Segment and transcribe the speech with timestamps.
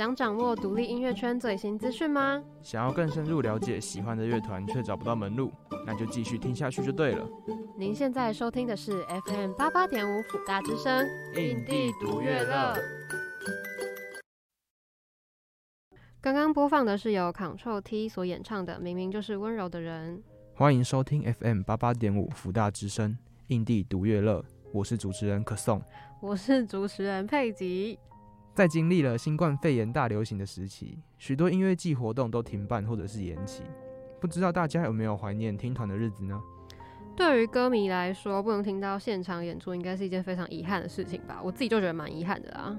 [0.00, 2.42] 想掌握独立音乐圈最新资讯吗？
[2.62, 5.52] 想要更深入了解喜欢的乐团却找不到门路，
[5.86, 7.28] 那就继续听下去就对了。
[7.76, 12.74] 您现在收听的是 FM 八八点五辅大之声，印地独乐乐。
[16.22, 20.16] 刚刚播放的是由 Ctrl T 所演唱的《明明就是温柔的人》。
[20.54, 24.42] 欢迎收听 FM 八八点五辅大之声，印地独乐乐。
[24.72, 25.82] 我是主持人可颂，
[26.22, 27.98] 我是主持人佩吉。
[28.54, 33.62] 在经历了新冠肺炎大流行的时期，许多音乐季活动都停办或者是延期。
[34.20, 36.40] 不知道大家有没有怀念听团的日子呢？
[37.16, 41.40] 对于歌迷来说，不能听到现场演出，应该是一件非常遗憾的事情吧？
[41.42, 42.76] 我自己就觉得蛮遗憾的啦。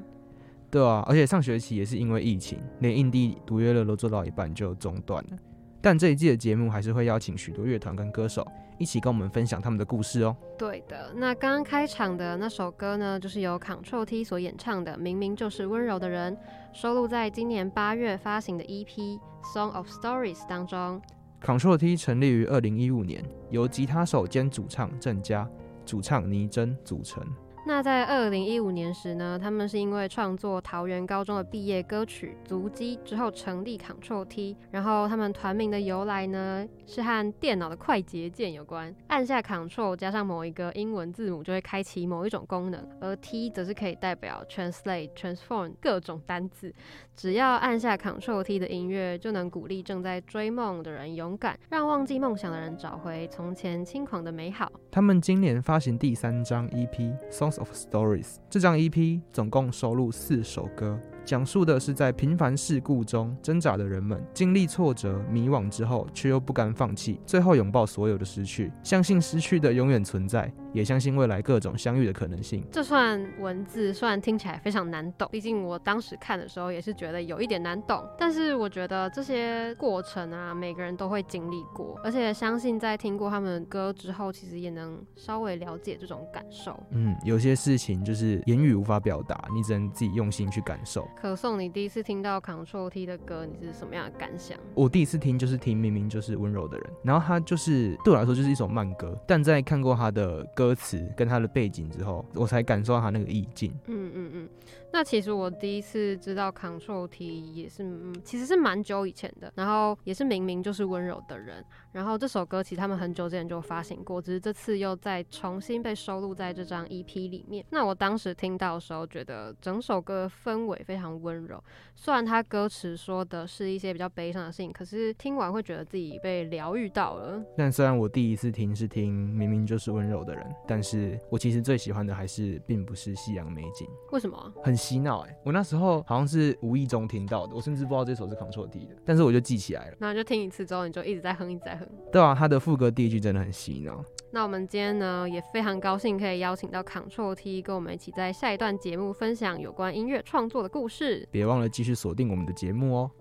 [0.69, 5.37] 对啊，而且上学期也是因为疫情，连印地独乐乐都做到一半就中断了。
[5.81, 8.45] 但这一季的节目还是会邀请许多乐团跟歌手
[8.77, 10.35] 一起跟我们分享他们的故事哦。
[10.57, 16.35] 对的，那刚刚开场的那首歌呢，就是由 Control T 所演唱的《明明就是温柔的人》，
[16.71, 18.85] 收录在今年八月发行的 EP
[19.53, 21.01] 《Song of Stories》当中。
[21.43, 25.49] Control T 成立于二零一五年，由吉他手兼主唱郑佳、
[25.83, 27.25] 主唱倪真组成。
[27.63, 46.73] 那在二零一五年时呢，他们是因为创作桃园高中的毕业歌曲《足迹》之后成立 Ctrl T，然后他们团名的由来呢是和电脑的快捷键有关，按下 Ctrl 加上某一个英文字母就会开启某一种功能，而 T 则是可以代表 translate、transform 各种单字，
[47.15, 54.69] 只要按下 Ctrl T 的音乐就能鼓励正在追梦的人勇敢，让忘记梦想的人找回从前轻狂的美好。
[54.89, 57.15] 他们今年发行第三张 EP
[57.59, 70.51] Of Stories 这张 EP 总共收录四首歌，讲述的是在平凡事故中挣扎的人们，经历挫折、迷惘之后，却又不甘放弃，最后拥抱所有的失去，相信失去的永远存在。
[70.73, 72.63] 也相信未来各种相遇的可能性。
[72.71, 78.01] 这串文字虽然听起来非常难懂，毕竟我当时看的时候也是觉得有一点难懂。
[78.17, 86.81] 但是我觉得这些过程啊，每个人都会经历过，而且相信在听过他们的歌之后，其实也能稍微了解这种感受。
[86.91, 91.05] 嗯，有些事情就是言语无法表达，你只能自己用心去感受。
[91.15, 94.57] 可颂，你第一次听到 Control T 的歌，你是什么样的感想？
[94.73, 100.75] 我第一次听就是听明明就是温柔的人，然后他就是对我来说就是一首慢歌，但在看过他的歌。
[100.81, 103.71] 词跟他的背景之后，我才感受到他那个意境。
[103.85, 104.49] 嗯嗯嗯。
[104.91, 109.51] 那其实我第一次知道 Control T 也是，嗯，其实是蛮久以前的。
[109.53, 111.63] 然后也是明明就是温柔的人。
[111.91, 117.65] 然后这首歌其实他们很久之前就发行过，只是这次又再重新被收录在这张 EP 里面。
[117.69, 121.61] 那我当时听到的时候，觉得整首歌氛围非常温柔。
[121.95, 127.43] 虽然它歌词说的是一些比较悲伤的事情，可是听完会觉得自己被疗愈到了。
[127.57, 133.87] 但虽然我第一次听是听明明就是温柔的人，但是我其实最喜欢的还是并不是夕阳美景。
[134.11, 134.53] 为什么？
[134.63, 135.35] 很洗脑哎！
[135.43, 139.97] 我那时候好像是无意中听到的，我甚至不知道这首是 Ctrl D 的，但是我就记起来了。
[139.99, 141.80] 那就听一次之后，你就一直在哼，一直在哼。
[142.11, 144.03] 对啊，他的副歌第一句真的很洗脑。
[144.31, 151.27] 那我们今天呢，也非常高兴可以邀请到 Ctrl T 跟我们一起在下一段节目分享有关音乐创作的故事。
[151.31, 153.11] 别忘了继续锁定我们的节目哦。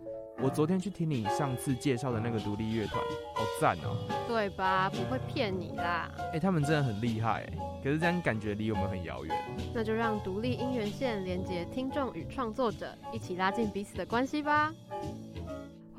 [0.43, 2.99] 我昨天去听你上次介绍的那个独立乐团，
[3.35, 4.09] 好赞哦！
[4.27, 4.89] 对吧？
[4.89, 6.11] 不会骗你啦。
[6.17, 9.37] 哎、欸，他们真的很厉害哎，可是这样感觉离我们很遥远。
[9.75, 14.73] 那就让独立音源线连接听众与创作者，一起拉近彼此的关系吧。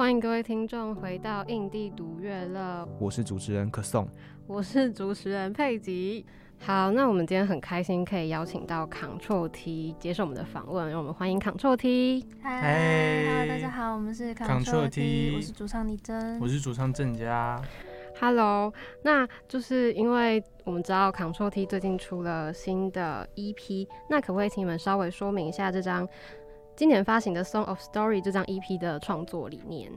[0.01, 4.07] 欢迎各位听众回到印地独乐乐，我是主持人可颂，
[4.47, 6.25] 我是主持人佩吉。
[6.57, 12.25] 好，那我们今天很开心可以邀请到 Ctrl T 接受我们的访问，让我们欢迎 Ctrl T。
[12.41, 17.61] 嗨，Hello，大家好，我们是 Ctrl T，我是主唱倪真，我是主唱郑家。
[18.19, 18.73] Hello，
[19.03, 26.07] 那就是因为我们知道 Ctrl T 最近出了新的 EP，那可不可以请你们稍微说明一下这张
[26.76, 29.92] 今年发行的《Song of Story》这张 EP 的创作理念？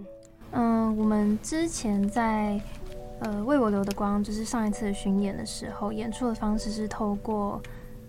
[0.53, 2.61] 嗯，我们之前在。
[3.21, 7.63] 呃，为我留的光就是上一次巡演的时候，演出的方式是透过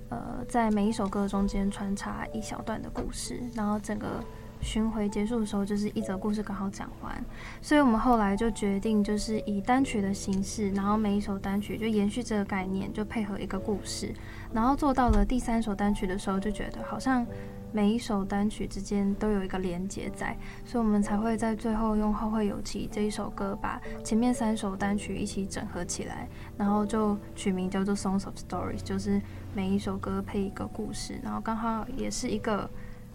[0.10, 4.20] 呃，在每一首歌中间穿插一小段的故事，然后整个
[4.62, 7.24] 巡回结束的时候，就是一则故事刚好讲完。
[7.62, 14.12] 所以我们后来就决定，就是以单曲的形式，然后每一首单曲就延续这个概念，就配合一个故事，
[14.52, 17.26] 然后做到了第三首单曲的时候，就觉得好像。
[17.76, 20.34] 每一首单曲之间都有一个连接在，
[20.64, 26.26] 所以我们才会在最后用《后会有期》这一首歌把前面三首单曲一起整合起来，
[26.58, 29.22] 然后就取名叫做《Songs of Stories》，就是
[29.54, 32.70] 每一首歌配一个故事，然后刚好也是一个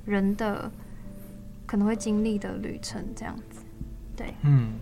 [0.04, 0.70] 人的
[1.64, 3.62] 可能会经历的旅程这样子。
[4.14, 4.72] 对，嗯，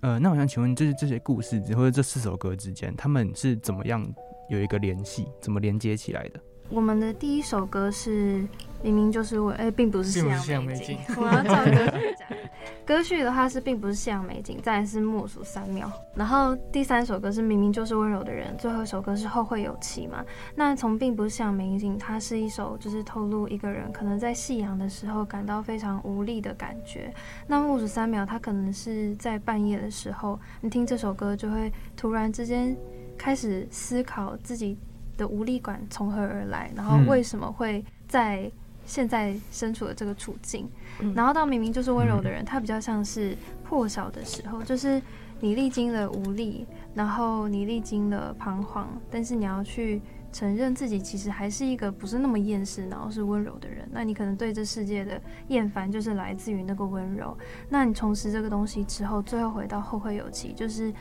[0.00, 4.04] 呃，那我想请问，就是这些故事或者这四首歌之间，他们是怎么样
[4.48, 6.40] 有一个联系，怎么连接起来的？
[6.70, 8.46] 我们的第一首歌是
[8.82, 10.98] 明明就是我，哎、欸，并不是夕阳美景。
[11.16, 11.86] 我要唱歌
[12.16, 12.38] 讲。
[12.86, 15.90] 歌序的话是并不是夕阳美景，再来是默数三秒。
[16.14, 20.24] 然后第三首歌是明明就是温柔的人，最后一首歌是后会有期嘛。
[20.54, 27.12] 那从并不是夕阳美景，它是一首就是透露一个人可能在夕阳的时候感到非常无力的感觉。
[27.46, 32.76] 那默数三秒，它可能是在半夜的时候，你听这首歌就会突然之间
[33.16, 34.76] 开始思考自己
[35.20, 38.50] 的无力感从何而来，然后为什么会在
[38.86, 40.66] 现在身处的这个处境，
[41.00, 45.00] 嗯、然后到明明就是温柔的人，他比较像是破晓的时候，就是
[45.38, 50.00] 你历经了无力，然后你历经了彷徨，但是你要去
[50.32, 53.86] 承认自己其实还是一个不是那么厌世，然后是温柔的人。
[53.92, 57.36] 那你可能对这世界的厌烦就是来自于那个温柔。
[57.68, 60.92] 那你重拾这个东西之后，最后回到后会有期，就是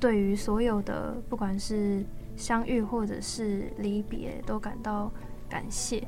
[0.00, 2.02] 对于所有的不管是。
[2.42, 5.08] 相遇或者是离别，都感到
[5.48, 6.02] 感谢，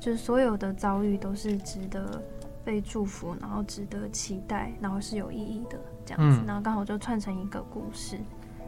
[0.00, 2.20] 就是所有的遭遇都是值得
[2.64, 8.18] 被祝福，然后值得期待，然后是有意义的这样子，嗯、然后刚好就串成一个故事。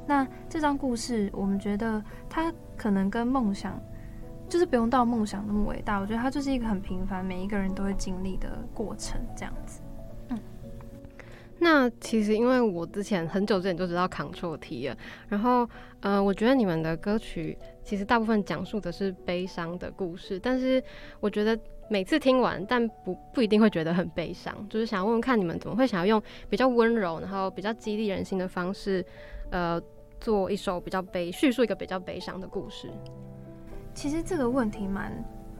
[0.06, 3.80] 那这张故事，我们觉得它可能跟梦想，
[4.48, 9.80] 就是不用到梦想那么伟大，我觉得它就是一个很平凡，每一个人都会经历的过程这样子。
[11.64, 14.96] 那其实因为我之前很久之前就知道 Control T 了，
[15.28, 15.66] 然后
[16.00, 20.82] 呃，我觉得你们的歌曲其实大部分讲述的是悲伤的故事，但是
[21.20, 21.58] 我觉得
[21.88, 29.02] 每次听完，但不不一定会觉得很悲伤，就是想问问看你们怎么会想要用比较温柔，然后比较激励人心的方式，
[29.50, 29.80] 呃，
[30.20, 32.90] 做一首比较悲，叙述一个比较悲伤的故事。
[33.94, 35.10] 其实这个问题蛮。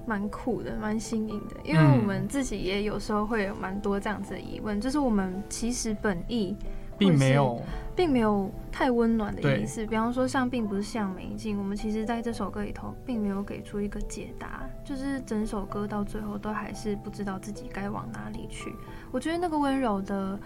[0.06, 6.56] 蛮酷的，蛮新颖的，因为我们自己也有时候会有蛮多这样子的疑问，嗯、就是我们其实本意
[6.98, 7.60] 并没有，
[7.96, 9.86] 并没有太温暖的意思。
[9.86, 18.72] 比方说，像并不是像美景，我们其实在这首歌里头并没有给出一个解答，就是整首歌到最后都还是不知道自己该往哪里去。
[19.10, 20.38] 我觉得那个温柔的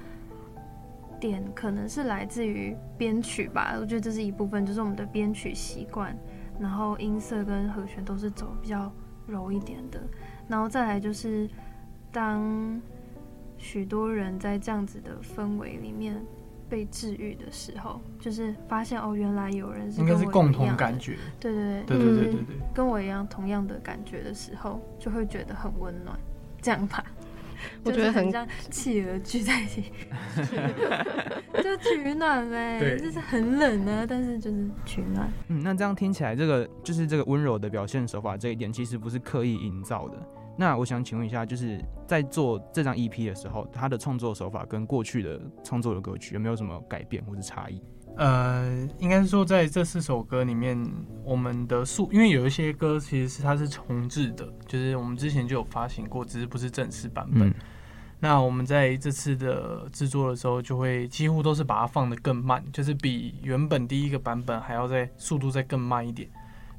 [1.21, 6.17] 点可能是来自于编曲吧，我觉得这是一部分，就是我们的编曲习惯，
[6.61, 8.91] 然后音色跟和弦都是走比较。
[9.29, 10.01] 柔一点的，
[10.49, 11.49] 然后再来就是，
[12.11, 12.81] 当
[13.59, 16.21] 许多人在这样子的氛围里面
[16.69, 22.45] 被治愈的时候，就是发现哦，原来有人是跟我共同感觉，对对对对对对对，
[22.75, 26.19] 跟我一样同样的感觉的时候，就会觉得很温暖，
[26.61, 27.05] 这样吧。
[27.85, 29.85] 我觉得很像企鹅聚在一起，
[31.63, 32.79] 就取暖呗。
[32.79, 35.31] 对，就是很冷呢，但是就是取暖。
[35.49, 40.17] 嗯，那这样听起来，这个就是这个温柔的表现手法这一点，其实不是刻意营造的。
[40.57, 47.81] 那我想请问一下，就是在做这张 EP 的时候，他的创作手法跟过去的创作的歌曲有没有什么改变或是差异？
[48.19, 48.67] 呃，
[48.99, 50.77] 应该是说在这四首歌里面，
[51.23, 57.49] 我们的速，因为有一些歌其实是它是重置的，就是我们之前就有发行过，只是不是正式版本。
[57.49, 57.55] 嗯、
[58.19, 66.29] 那我们在这次的制作的时候，就会几乎都是把它放得更慢，就是比原本第一个版本还要再速度再更慢一点。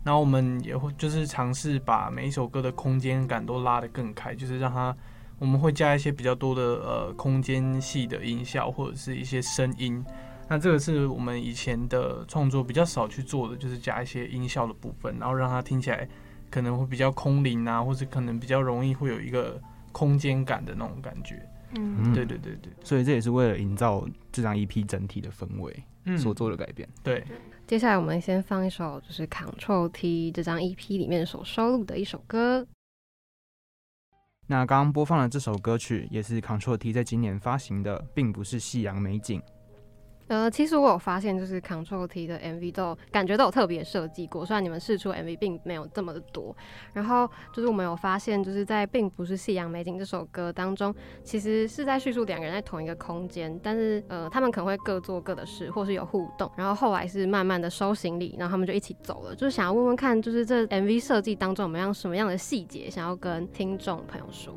[0.04, 4.94] 然后我们也会就是尝试把每一首歌的空间感都拉得更开，就是让它
[5.38, 10.04] 我们会加一些比较多的呃空间系的音效或者是一些声音。
[10.50, 16.10] 那这个是我们以前的创作比较少去做的，就是加一些音效的部分，然后让它听起来
[16.50, 19.62] 可能会比较空灵啊，或者可能比较容易会有一个
[19.92, 21.48] 空间感的那种感觉。
[21.76, 26.90] 嗯，对对对对，所以这也是为了营造这张 EP 整体的氛围所做的改变。
[26.90, 27.24] 嗯、对，
[27.68, 32.66] 接下来我们先放一首就是 Control T 这张 EP 里面所收录的一首歌。
[34.48, 39.40] 那刚刚播放的这首歌曲也是 Control T 在今年发行的，并不是夕阳美景。
[40.30, 46.56] 呃，其实我有发现，就是 Control T 的 MV 都感觉都有特别设计过，虽然你们试出 MV 并没有这么的多。
[46.94, 50.94] 然后就是我们有发现，就是在并不是夕阳美景这首歌当中，
[51.24, 56.50] 其实是在叙述两个人在同一个空间，但是呃，他们可能会各做各的事，或是有互动。
[56.56, 59.36] 然后后来是慢慢的收行李，然后他们就一起走了。
[59.36, 64.54] 就是想要问问看，就是这 MV 设计当中有没有什么样的细节想要跟听众朋友说？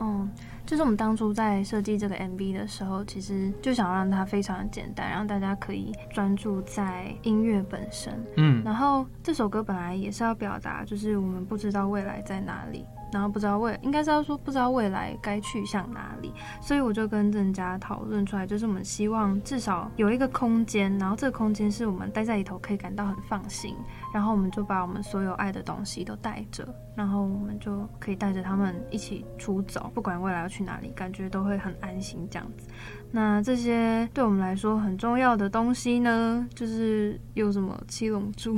[0.00, 0.30] 嗯。
[0.66, 8.12] 就是我们当初在设计这个 MV 的时候，其实就想让它非常的简单，让大家可以专注在音乐本身。
[8.36, 23.76] 嗯，然后这首歌本来也是要表达，就是我们不知道未来在哪里，然后不知道未应该是要说不知道未来该去向哪里，所以我就跟郑家讨论出来，就是我们希望至少有一个空间，然后这个空间是我们待在里头可以感到很放心，
[24.12, 26.66] 然后我们就把我们所有爱的东西都带着，
[26.96, 32.68] 然后我们就可以带着他们一起出走，不管未来要去哪里，感觉都会很安心这样子。
[33.10, 38.54] 那这些对我们来说很重要的东西呢，就是有什么七龙珠，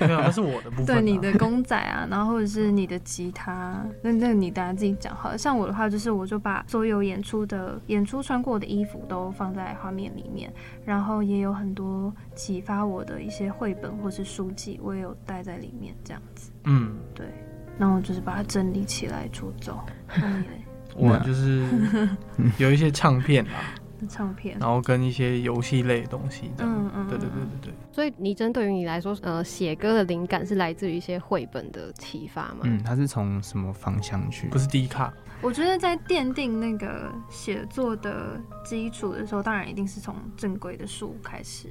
[0.00, 0.86] 没有，那是我的部分。
[0.86, 5.36] 对，你的公仔啊，然后或者是你的吉他，那那你等下自己讲好了。
[5.36, 10.50] 像我的话，就是我就把所有演出的演出穿过的衣服都放在画面里面，
[10.86, 16.50] 然后也有很多启发我的一些绘本或是书籍，我也有带在里面，这样子。
[16.64, 17.26] 嗯，对，
[17.78, 19.78] 然后就是把它整理起来出走。
[20.98, 21.66] 我就是
[22.58, 23.74] 有一些唱片啊，
[24.08, 27.74] 唱片，然后跟一些游戏类的东西，嗯嗯，对对对对对。
[27.92, 32.58] 所以你真对于你来说，呃，写歌的灵感是来自于一些绘本的启发吗？
[32.62, 34.46] 嗯，它是从什么方向去？
[34.48, 35.12] 不是低卡。
[35.40, 41.68] 我觉得在奠定那个写作的基础的时候，当然一定是从正规的书开始。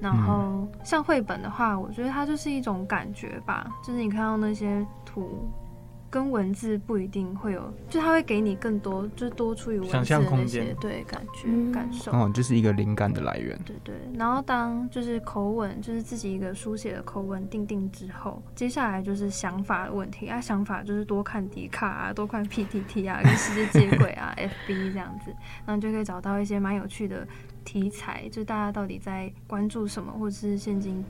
[0.00, 5.48] 然后像绘本的话，我觉得它就是一种感觉吧，就是你看到那些图。
[6.14, 13.58] 跟文字不一定会有，就它会给你更多，就是多出于文字的那些想象空间，对，感觉、嗯、感受，哦，就是一个灵感的来源。
[13.64, 13.96] 对对。
[14.16, 25.34] 然后当就是口吻，就是自己一个书写的口吻定定之后，接下来就是想法的问题啊，想法就是多看迪卡啊，多看 PTT 啊， 跟世界接轨啊，FB 这样子，
[25.66, 27.26] 然后就可以找到一些蛮有趣的
[27.64, 31.04] 题材，就大家到底在关注什么，或者是现今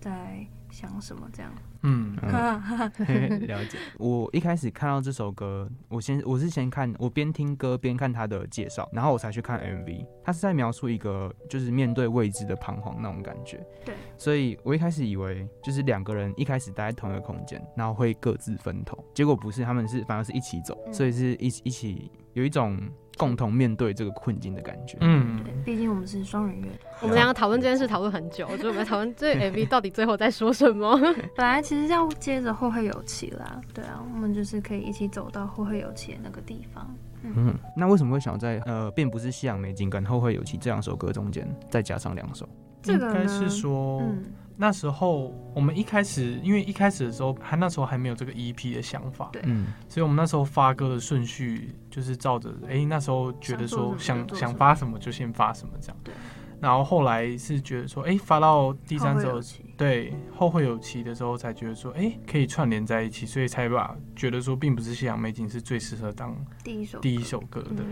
[0.00, 1.52] 在想什么这样。
[1.82, 3.78] 嗯，嗯 了解。
[3.98, 10.06] 我一开始看到这首歌，我先我是先看，我边听歌边看他的介绍，然后我才去看 MV。
[10.22, 13.64] 他是在描述一个就是面对未知的彷徨那种感觉。
[13.84, 22.78] 对，所以我一开始以为就是两个人一开始待在同一个空间，然后会各自分头，结果不是，他们是反而是一起走，所以是一一起有一种。
[23.20, 24.96] 共同面对这个困境的感觉。
[25.02, 26.68] 嗯，对，毕竟我们是双人乐。
[27.02, 30.98] 我们两个讨论这件事讨论很久，就我们讨论这 MV 到底最后在说什么。
[31.36, 36.90] 本来其实要接着后会有期啦，对啊，我们就是可以一起走到后会有期的那个地方。
[37.22, 42.48] 嗯，嗯，那为什么会想在呃，并不是夕阳美景跟后会有期这两首歌中间再加上两首？
[42.80, 44.00] 这个应该是说。
[44.00, 44.24] 嗯
[44.60, 49.40] 那时候我们一开始，因为一开始的时候，还那时候还没有这个 EP 的想法，对，
[49.88, 56.12] 所以我们那时候发歌的顺序就是照着，哎、欸，那时候觉得说想想，想发什么就先发什么这样，对。
[56.60, 59.40] 然后后来是觉得说，哎、欸，发到第三首，
[59.80, 67.82] 对，后会有期的时候才觉得说，哎、欸，可以串联在一起，所以才把觉得说，并不是夕阳美景是最适合当第一首第一首歌的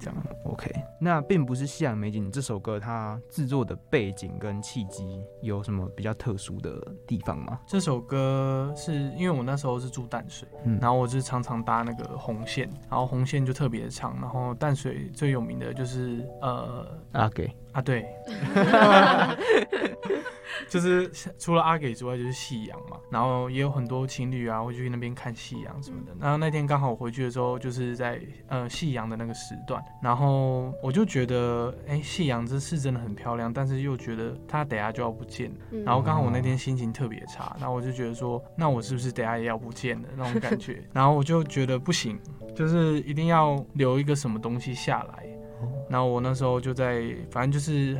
[0.00, 0.16] 这样。
[0.44, 0.68] OK，
[1.00, 7.60] 那并不是夕阳美景这首歌，它制作的背景跟契机有什么比较特殊的地方吗？
[7.64, 17.48] 这首歌是因为我那时候是住淡水，嗯，然后我是常常搭那个红线，然后红线就特别的长，然后淡水最有名的就是呃阿给。
[17.70, 18.06] 啊，对，
[20.68, 22.98] 就是除了阿给之外，就是夕阳嘛。
[23.10, 26.12] 然后也有很多情侣啊，会去那边看夕阳什么的。
[26.20, 29.82] 然后那天刚好我回去的时候，就是在呃夕阳的那个时段。
[30.02, 35.56] 然后我就觉得，哎、欸，夕阳这是真的很漂亮，但是又觉得它等下就要不见了。
[35.84, 40.82] 然后刚好我那天心情特别差，然后我就觉得说，那我是不是等下也要不见了那种感觉？
[40.92, 42.18] 然后我就觉得不行，
[42.54, 45.26] 就是一定要留一个什么东西下来。
[45.88, 47.96] 然后我那时候就在，反正就是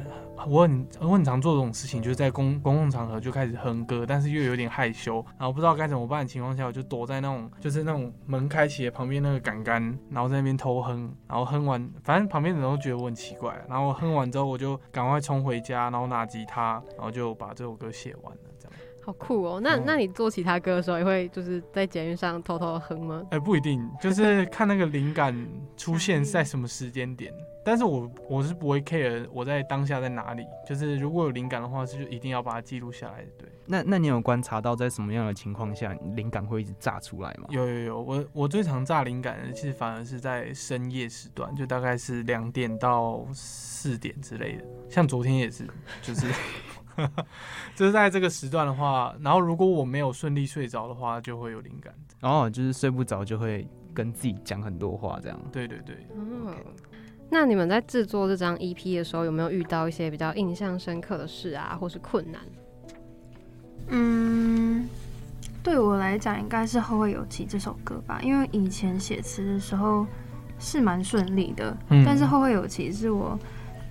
[0.47, 18.73] 我很我很常做这种事情，就是在公公共场合就开始哼歌，但是又有点害羞，然后不知道该怎么办的情况下，我就躲在那种就是那种门开启的旁边那个杆杆，然后在那边偷哼，然后哼完，反正旁边的人都觉得我很奇怪，然后哼完之后我就赶快冲回家，然后拿吉他，然后就把这首歌写完了，这样。
[19.05, 19.61] 好酷哦！
[19.63, 23.23] 那那你做其他歌的时候，也会就是在捷运上偷偷哼吗？
[23.31, 25.33] 哎、欸，不一定，就是看那个灵感
[25.77, 27.33] 出现在什么时间点。
[27.65, 33.25] 但是我我是不会 care 我在当下在哪里，就是如果有灵感的话，是就一定要把它记录下来。
[33.37, 37.49] 对，那那你有观察到在什么样的情况下灵感会一直炸出来吗？
[37.51, 44.65] 有有有，我我最常炸灵感的其实反而是在深夜时段，就大概是两点到四点之类的。
[44.89, 45.69] 像昨天也是，
[46.01, 46.31] 就是
[47.75, 51.93] 就是在这个时段的话，然后如果我没有顺利睡着的话，就会有灵感。
[52.23, 53.67] 哦，就是睡不着就会
[53.97, 55.41] 跟自己讲很多话这样。
[55.51, 55.97] 对对对。
[56.15, 56.47] 嗯。
[56.47, 56.57] Okay.
[57.29, 62.41] 那你们在制作这张 EP 的时候，有没有遇到一些比较印象深刻的事啊，或是困难？
[63.89, 64.89] 嗯，
[65.63, 70.07] 对我来讲，应该是《后会有期》这首歌吧，因为以前写词的时候
[70.61, 73.37] 是蛮顺利的，嗯，但是《后会有期》是我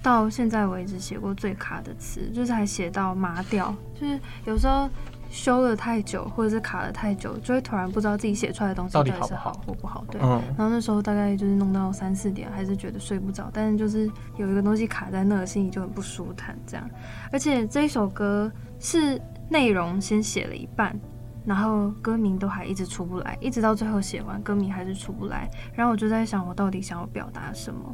[0.02, 4.90] 到现在为止写过最卡的词，就是还写到麻掉，就是有时候。
[5.36, 10.02] 修了太久，或者是卡了太久，就会突然不知道自己写出来的东西到底是好或不好。
[10.10, 16.58] 对，嗯、然后那时候大概就是弄到三四点，还是觉得睡不着，但是就是有一个东西卡在那，心里就很不舒坦。
[16.66, 16.90] 这样，
[17.34, 18.50] 而且这一首歌
[18.80, 20.98] 是内容先写了一半，
[21.44, 25.52] 然后歌名都还一直出不来，一直到最后写完，歌名还是出不来。
[25.74, 27.94] 然后我就在想，我到底想要表达什么？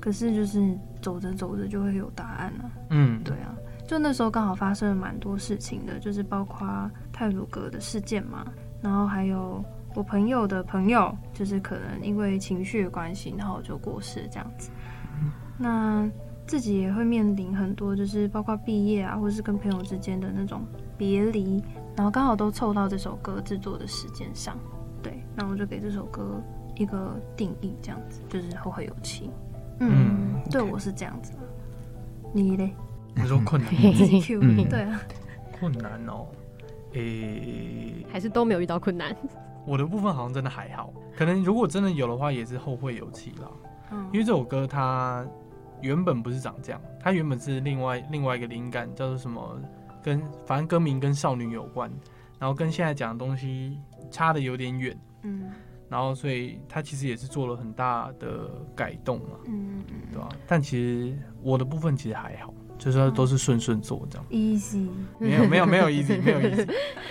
[0.00, 2.70] 可是就是走着走着就会有答案了。
[2.90, 3.37] 嗯，对啊。
[3.88, 6.68] 就那时候刚好发生了蛮多事情的，就是包括
[7.10, 8.44] 泰鲁格的事件嘛，
[8.82, 9.64] 然后还有
[9.94, 14.70] 我朋友的朋友，就是可能因为情绪的关系，然后就过世这样子。
[15.56, 16.06] 那
[16.46, 20.60] 自己也会面临很多，就是包括毕业啊，或是跟朋友之间的那种
[20.98, 21.64] 别离，
[21.96, 24.54] 然后刚好都凑到这首歌制作的时间上。
[25.02, 26.42] 对，那我就给这首歌
[26.76, 29.30] 一个定义，这样子就是后会有期。
[29.80, 31.32] 嗯，嗯对，我是这样子。
[32.34, 32.74] 你嘞？
[33.14, 35.00] 你说困难， 自己 Q，对啊，
[35.58, 36.26] 困难哦，
[36.92, 39.14] 诶、欸，还是都没有遇到困难。
[39.66, 43.50] 我的部分好像真的还好，可能如果真的有的话，也是后会有期啦。
[43.90, 45.26] 嗯，因为这首歌它
[45.82, 49.60] 原本不是长这样，它原本是另外另外一个灵感，叫做什么？
[50.02, 51.90] 跟反正歌名跟少女有关，
[52.38, 53.78] 然后跟现在讲的东西
[54.10, 54.96] 差的有点远。
[55.22, 55.50] 嗯，
[55.88, 59.36] 然后所以它其实也是做了很大的改动嘛。
[59.46, 60.28] 嗯嗯，对吧？
[60.46, 62.54] 但其实我的部分其实还好。
[62.78, 66.68] 就是都是顺顺做这样，easy，没有没有没有 easy，没有 easy，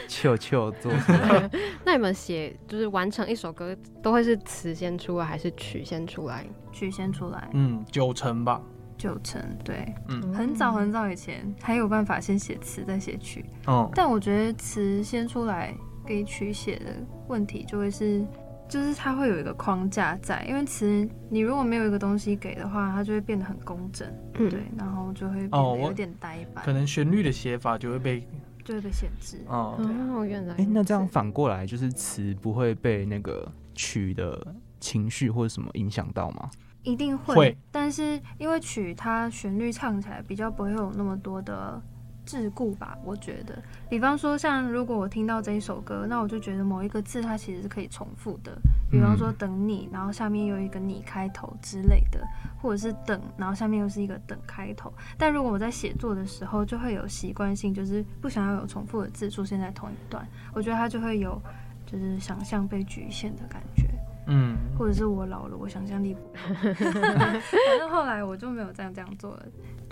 [0.08, 0.92] 悄悄做。
[1.84, 6.46] 那你们写就是完成一首歌，都会是词先出来还是曲先出来？
[6.72, 8.62] 曲先出来，嗯，九成吧，
[8.98, 16.86] 九成，对，嗯，很早很早以前还有办法先写词再写曲，哦，但我觉得词先出来给曲写的
[17.28, 18.26] 问题就会是。
[18.70, 26.64] 就是它会有一个框架在，因为词你如果没有一个东西给的话，它就会变得很工整，嗯、对，然后就会变得有点呆板。
[26.64, 28.28] 哦、可能旋律的写法就会被
[28.64, 29.38] 就会被限制。
[29.48, 30.56] 哦，原来。
[30.70, 34.46] 那这样反过来就是词不会被那个曲的
[34.80, 36.50] 情绪或者什么影响到吗？
[36.84, 41.82] 一定会，会，但是因为曲它旋律唱起来比较不会有那么多的。
[42.28, 43.58] 桎梏吧，我觉得，
[43.90, 48.52] 比方说像如果我听到这一首歌，那我就觉得某一个字它其实是可以重复的，
[48.92, 52.20] 比方说等你，然后下面有一个你开头之类的，
[52.62, 54.94] 或者是等，然后下面又是一个等开头。
[55.18, 61.42] 但如果我在写作的时候，就会有习惯性，就是不想要有重复的字出现在同一段，我觉得它就会有
[61.86, 63.88] 就是想象被局限的感觉。
[64.30, 66.34] 嗯，或者是我老了，我想象力不够。
[66.84, 69.46] 反正后来我就没有这样这样做了。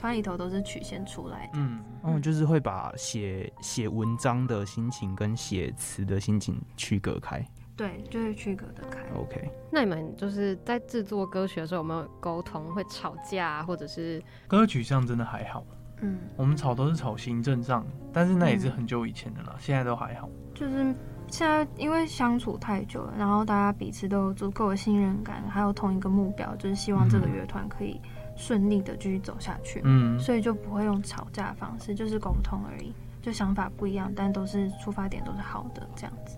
[0.05, 7.43] 团里头都是曲线出来的，嗯，嗯，就是会把写写文章的心情跟写词的心情区隔开，
[7.75, 8.99] 对，就是区隔的开。
[9.15, 12.71] OK，那你们就是在制作歌曲的时候有没有沟通？
[12.71, 15.65] 会吵架，或者是歌曲上真的还好，
[16.01, 20.29] 嗯，我们吵都是吵行政上，但是那也是很久以前的了，嗯、现在都还好。
[20.53, 20.93] 就是
[21.27, 27.99] 现在因为相处太久了，然后大家彼此都有足够的信任感，还有同一个目标，就是希望这个乐团可以。
[28.35, 36.37] 顺利的继续走下去，嗯，所以就不会用吵架的方式，就是沟通而已，就想法不一样，但都是出发点都是好的这样子。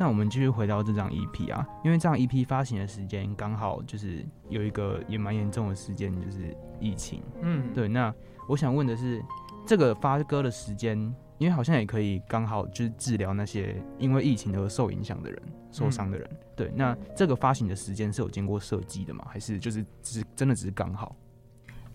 [0.00, 7.88] 那我们继续回到这张 EP 啊，因为这张 EP 发行的时间刚好就是有一个也蛮严重的时间，就是疫情，嗯，对。
[7.88, 8.14] 那
[8.48, 9.20] 我想问的是，
[9.66, 10.96] 这个发歌的时间，
[11.38, 16.72] 因为好像也可以刚好就是治疗那些因为疫情而受影响的人、受伤的人，嗯、对。
[16.76, 19.26] 那这个发行的时间是有经过设计的吗？
[19.28, 21.16] 还是就是只是真的只是刚好？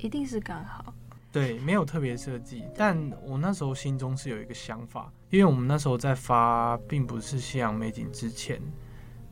[0.03, 0.93] 一定是刚好，
[1.31, 2.65] 对，没有特别设计。
[2.75, 8.61] 但我那时候心中是有一个想法，因为我们那时候在发，并不是夕阳美景之前，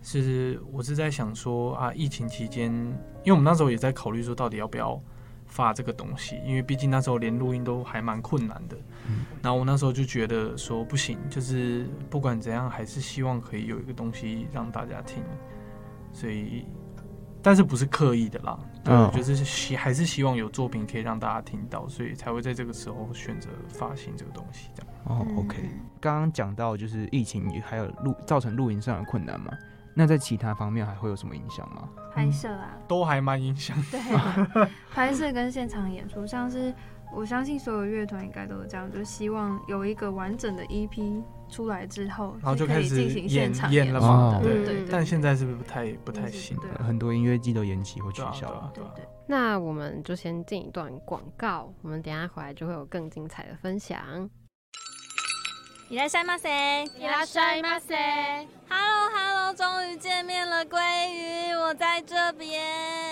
[0.01, 4.97] 是我是在想说啊，疫情期间，因为我们那时候也在考虑说，到底要不要
[5.45, 8.77] 发这个东西，因为毕竟那时候连录音都还蛮困难的。
[9.09, 15.21] 嗯，然后我那时候就觉得说不行，就是不管怎样，还是希望可以有一个东西让大家听，
[16.13, 16.63] 所以。
[17.43, 24.91] 但是不是刻意的啦，对，嗯、就是希还是希望有作品可以让大家听到，所以才会在这个时候选择发行这个东西这样。
[25.05, 25.57] 哦，OK，
[25.99, 29.51] 刚刚讲到就是疫情还有录造成录音上的困难嘛，
[29.93, 31.87] 那在其他方面还会有什么影响吗？
[32.13, 33.77] 拍摄啊，都还蛮影响。
[33.91, 33.99] 对，
[34.91, 36.73] 拍摄跟现场演出，像是
[37.13, 41.21] 我相信所有乐团应该都是这样，就希望有一个完整的 EP。
[41.50, 44.88] 出来之后，然后就开始进行现场演了嘛，对对对。
[44.90, 46.56] 但现在是不是不太不太行？
[46.84, 48.70] 很多音乐季都延期或取消了。
[48.74, 49.04] 对对。
[49.28, 54.30] 那我们就先进一段广告，我们等下回来就会有更精彩的分享。
[55.88, 57.94] いらっしゃいませ，いらっしゃいませ。
[58.68, 60.80] Hello Hello，终于见面了，鲑
[61.12, 62.56] 鱼，我在这边。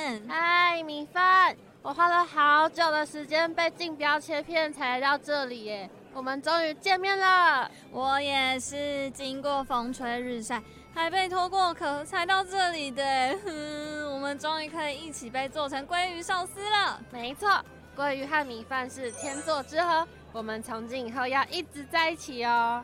[0.04, 0.22] 面。
[0.28, 7.71] 嗨，米饭， 我花了好久的时间被竞标切片才来到这里耶，我们终于见面了。
[7.89, 10.61] 我也是经过风吹日晒，
[10.93, 13.03] 还被脱过壳才到这里的。
[13.45, 16.99] 哼， 我们终于可以一起被做成鲑鱼寿司了。
[17.11, 17.49] 没错，
[17.95, 22.83] 鲑鱼和米饭是天作之合，我们从今以后要一直在一起哦。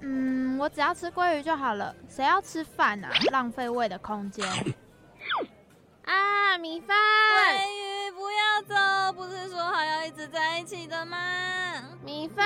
[0.00, 3.10] 嗯，我只要吃鲑鱼就好了，谁要吃饭啊？
[3.30, 4.44] 浪费胃的空间。
[6.06, 11.18] 啊，米饭，鲑鱼不要走，不是说好要一直在一起的吗？
[12.04, 12.44] 米饭。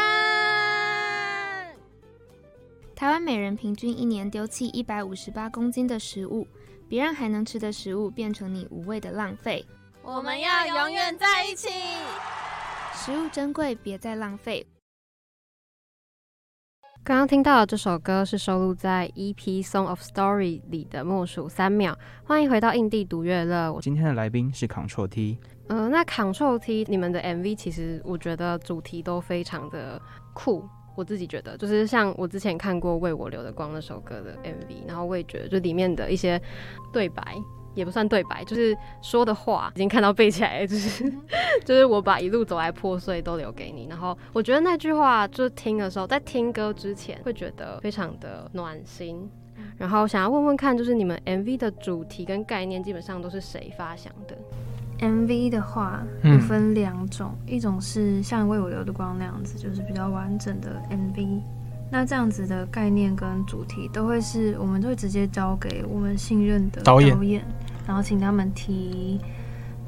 [2.97, 6.47] 台湾每人平均一年丢弃一百五十八公斤的食物，
[6.89, 9.65] 别人还能吃的食物变成你无谓的浪费。
[10.03, 11.69] 我们要永远在一起。
[12.95, 14.67] 食物珍贵，别再浪费。
[17.03, 19.35] 刚刚听到的这首歌是收录在 EP
[19.67, 21.95] 《Song of Story》里的《默数三秒》。
[22.25, 23.77] 欢迎回到印地独乐乐。
[23.81, 25.39] 今天的来宾是 Control T。
[25.69, 30.01] 嗯、呃，那 Control T 你们的 MV 其实我觉得主题都非常的
[30.35, 30.69] 酷。
[30.95, 36.41] 我自己觉得，就是像我之前看过《为我留的光》那首歌的 MV，然后我也觉得就里面的一些
[36.93, 37.35] 对白。
[37.75, 41.05] 也不算对白，就是说的话已经看到背起来，就是
[41.65, 43.87] 就是我把一路走来破碎都留给你。
[43.89, 49.29] 然后我觉得那句话，就是听的时候，在听歌之前会觉得非常的暖心。
[49.77, 54.37] 然后想要问问看，就是你们 MV 的主题跟概念基本上都是谁发想的
[54.99, 61.41] ？MV 的话，有分两种，嗯、一种是像为我留的光那样子，就是比较完整的 MV。
[61.91, 67.45] 那这样子的概念跟主题都会是，我们都会直接交给我们信任的导演，导演
[67.87, 69.21] 然后请他们提，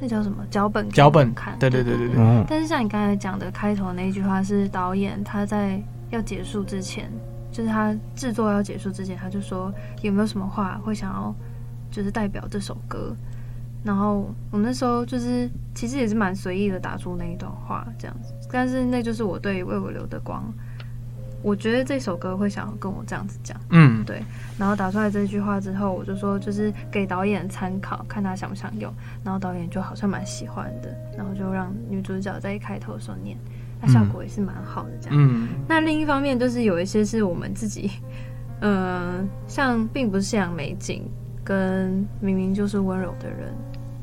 [0.00, 0.88] 那叫什么脚本？
[0.90, 2.16] 脚本看，对对对对对。
[2.18, 7.08] 嗯、但是像你刚才讲的开头那一句话，是导演他在要结束之前，
[7.52, 11.32] 就是他制作要结束之前，他就说有没有什么话会想要，
[11.88, 13.14] 就是代表这首歌。
[13.84, 20.44] 然后我那时候就是其实也是蛮随意的打出那一段话这样子，但是那就是我对为我流的光。
[21.42, 24.22] 我觉得这首歌会想要跟我这样子讲，嗯，对。
[24.56, 28.92] 然后打出来这句话之后，我就说就是给导演参考，看他想不想用。
[29.24, 33.36] 然后导演就好像蛮喜欢的，然后就让女主角在一开头的时候念，
[33.80, 35.16] 那效果也是蛮好的这样。
[35.18, 35.48] 嗯。
[35.68, 37.90] 那另一方面就是有一些是我们自己，
[38.60, 41.02] 嗯、呃，像并不是像美景
[41.42, 43.52] 跟明明就是温柔的人，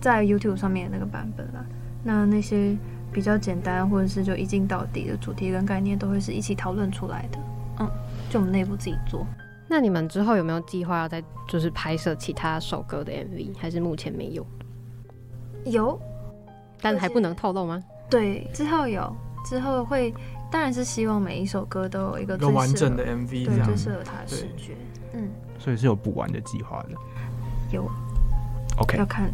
[0.02, 1.66] 在 YouTube 上面的那个版本啦，
[2.04, 2.76] 那那些。
[3.12, 7.40] 比较简单，或者是就一镜到底的主题跟概念，都会是一起讨论出来的。
[7.80, 7.90] 嗯，
[8.30, 9.26] 就我们内部自己做。
[9.68, 13.56] 那你们之后有没有计划要再就是拍摄其他首歌的 MV？
[13.58, 14.46] 还是目前没有？
[15.66, 16.00] 有，
[16.82, 17.84] 但还不能透露吗？
[18.10, 20.14] 对，之后有，之后会，
[20.52, 24.76] 当然是希望每一首歌都有一个最完整的 MV，对，最适合他的视觉。
[25.14, 26.90] 嗯，所以是有补完的计划的。
[27.72, 27.88] 有
[28.78, 29.32] ，OK，要看。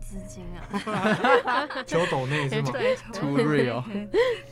[0.00, 2.72] 资金啊，求抖内是吗
[3.12, 3.82] ？Too real。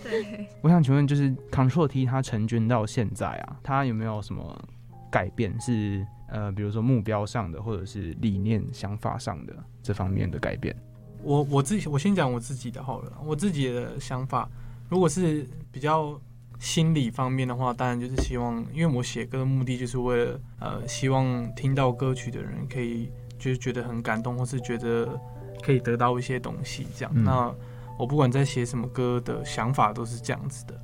[0.03, 4.69] 对，我想请问，就是 Control T 它成军到现在啊，它有没有什么
[5.11, 5.59] 改变？
[5.61, 10.75] 是呃，比如说目标上的，或者是理念、想法上的这方面的改变？
[11.23, 13.13] 我我自己，我先讲我自己的好了。
[13.25, 14.49] 我自己的想法，
[14.89, 16.21] 如果是比较
[16.59, 23.11] 心理方面的话，当然就是希望，因为我写歌的目的就是为了呃，希望听到歌曲的人可以。
[23.43, 25.21] 就是觉得很感动，或是觉得
[25.61, 27.11] 可以得到一些东西，这样。
[27.13, 27.53] 嗯、那
[27.99, 30.81] 我不管在写什么歌的想法都是这样子的。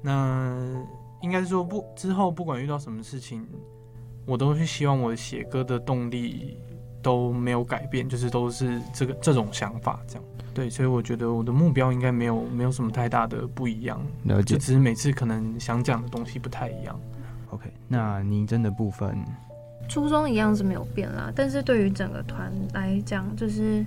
[0.00, 0.56] 那
[1.20, 3.46] 应该是说不之后不管遇到什么事情，
[4.24, 6.56] 我都是希望我写歌的动力
[7.02, 10.24] 都没有改变，就是都是这个这种想法这样。
[10.54, 14.54] 对，所以我觉得我的目标应该没有没有什么太大的不一样，了解。
[14.54, 16.98] 就只是每次可能想讲的东西不太一样。
[17.50, 19.22] OK，那拟真的部分。
[19.88, 23.84] 初衷一样是没有变啦，但是对于整个团来讲，就是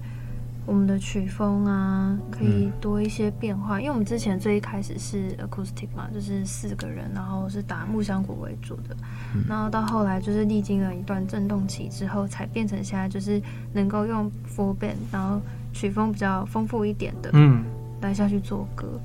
[0.66, 3.78] 我们的曲风啊，可以多一些变化。
[3.78, 8.96] 嗯、因为我们之前最一开始是 acoustic 嘛，就是四个人，然后是打木箱鼓为主的，
[9.36, 13.42] 嗯、然后到后来就是历经了一段震动期之后，才变成现在就是
[13.74, 15.40] 能够用 full band，然后
[15.72, 17.64] 曲风比较丰富一点的，嗯，
[18.02, 19.00] 来下去做歌。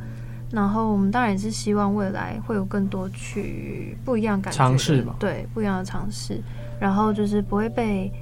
[0.50, 6.40] 然后我们当然也是希望未来会有更多去不一样感觉尝试吧，对，不一样的尝试。
[6.80, 8.12] 然后就是不会被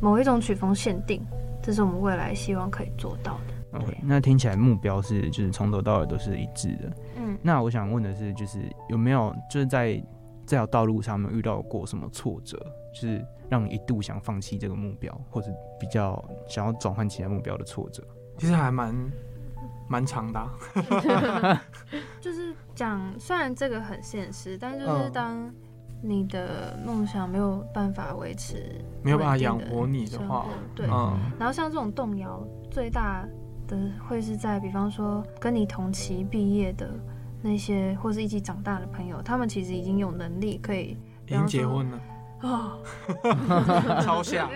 [0.00, 1.20] 某一种曲风限定，
[1.62, 3.78] 这是我们未来希望可以做到的。
[3.78, 6.92] OK，那听起来目标是就是从头到尾都是一致的。
[7.16, 10.02] 嗯，那我想问的是，就是有没有就是在
[10.46, 12.58] 这条道路上面遇到过什么挫折，
[12.94, 18.02] 就是让你一度想放弃这个目标，或者比较想要转换其他目标的挫折？
[18.38, 18.94] 其实还蛮
[19.88, 20.52] 蛮长的啊，
[22.20, 25.52] 就是讲虽然这个很现实，但就是当。
[26.02, 31.18] 你的梦想没有办法维持，没有办法养活你的话，对，嗯。
[31.38, 33.26] 然后像这种动摇，最大
[33.66, 33.76] 的
[34.08, 36.88] 会是在，比方说跟你同期毕业的
[37.42, 42.00] 那些，或是一起长大的朋友，他们其实已经有能力可以，已经结婚了。
[42.42, 42.78] 哦，
[44.04, 44.50] 超像，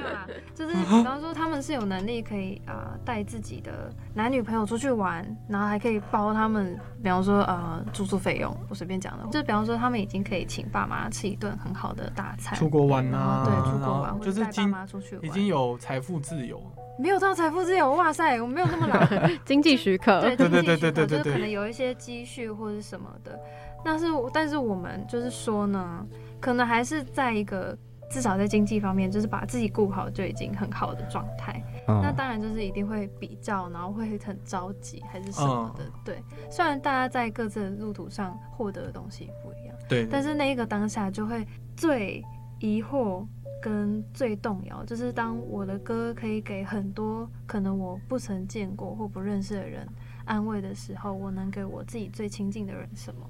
[0.55, 16.63] 就是 比方说他们是有能力可以啊带自己的男女朋友出去玩，然后还可以包他们，比方说呃住宿费用，我随便讲的，就比方说他们已经可以请爸妈吃一顿很好的大餐，出国玩啊，对，出国玩，就是带爸妈出去玩，已经有财富自由，
[16.99, 19.01] 没有到财富自由，哇塞，我没有那么老，
[19.47, 23.41] 经济许可，对对对对对对，就是可能有一些积蓄或者什么的，
[23.83, 26.07] 但是但是我们就是说呢。
[26.41, 27.77] 可能还是在一个
[28.11, 31.63] 至少在经济方面，就是把自己顾好就已经很好的状态。
[31.87, 35.85] 嗯、那当然就是一定会比较，然后会很着急还是什么的。
[35.85, 42.25] 嗯、对，虽然大家在各自的路途上获得的东西不一样，对，但是那一个当下就会最
[42.59, 43.25] 疑惑
[43.63, 49.87] 跟最动摇，就是当我的歌可以给很多可能我不曾见过或不认识的人
[50.25, 53.21] 安慰的时候，我能给我自己最亲近的人什么？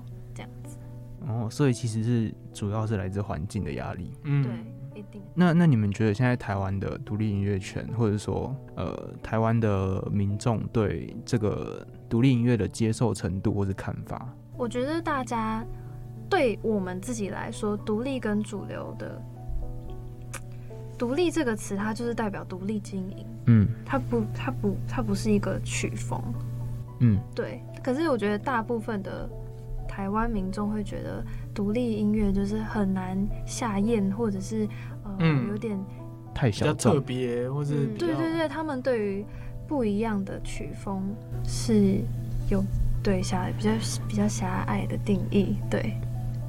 [1.28, 4.12] 哦，所以其实是主要是来自环境的压力。
[4.24, 5.22] 嗯，对，一定。
[5.34, 14.34] 那那你们觉得现在台湾的独立音乐圈，或者说呃台湾的民众对这个独立音乐的接受程度或是看法？
[14.56, 15.64] 我觉得大家
[16.28, 19.22] 对我们自己来说，独立跟主流的
[20.98, 23.26] “独立”这个词，它就是代表独立经营。
[23.46, 26.22] 嗯，它不，它不，它不是一个曲风。
[27.00, 27.62] 嗯，对。
[27.82, 29.28] 可是我觉得大部分的。
[30.00, 34.66] 台湾民众会觉得独立音乐就是很难下咽，或者是
[35.04, 35.78] 呃、嗯、有点
[36.34, 39.26] 太小特别，或是、嗯、对对对，他们对于
[39.68, 41.02] 不一样的曲风
[41.44, 42.00] 是
[42.48, 42.64] 有
[43.02, 43.70] 对狭比较
[44.08, 45.56] 比较狭隘的定义。
[45.70, 45.94] 对，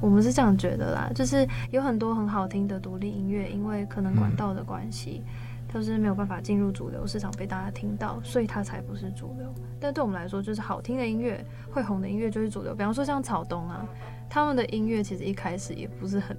[0.00, 5.20] 我们是这样觉得啦，就是有很多很好听的独立音乐，因为可能管道的关系。
[5.26, 9.52] 嗯都是没有办法进入主流市场被大家听到，所以它才不是主流。
[9.80, 12.74] 但对我们来说，就是好听的音乐、会红的音乐就是主流。
[12.74, 13.88] 比方说像草东啊，
[14.28, 16.36] 他们的音乐其实一开始也不是很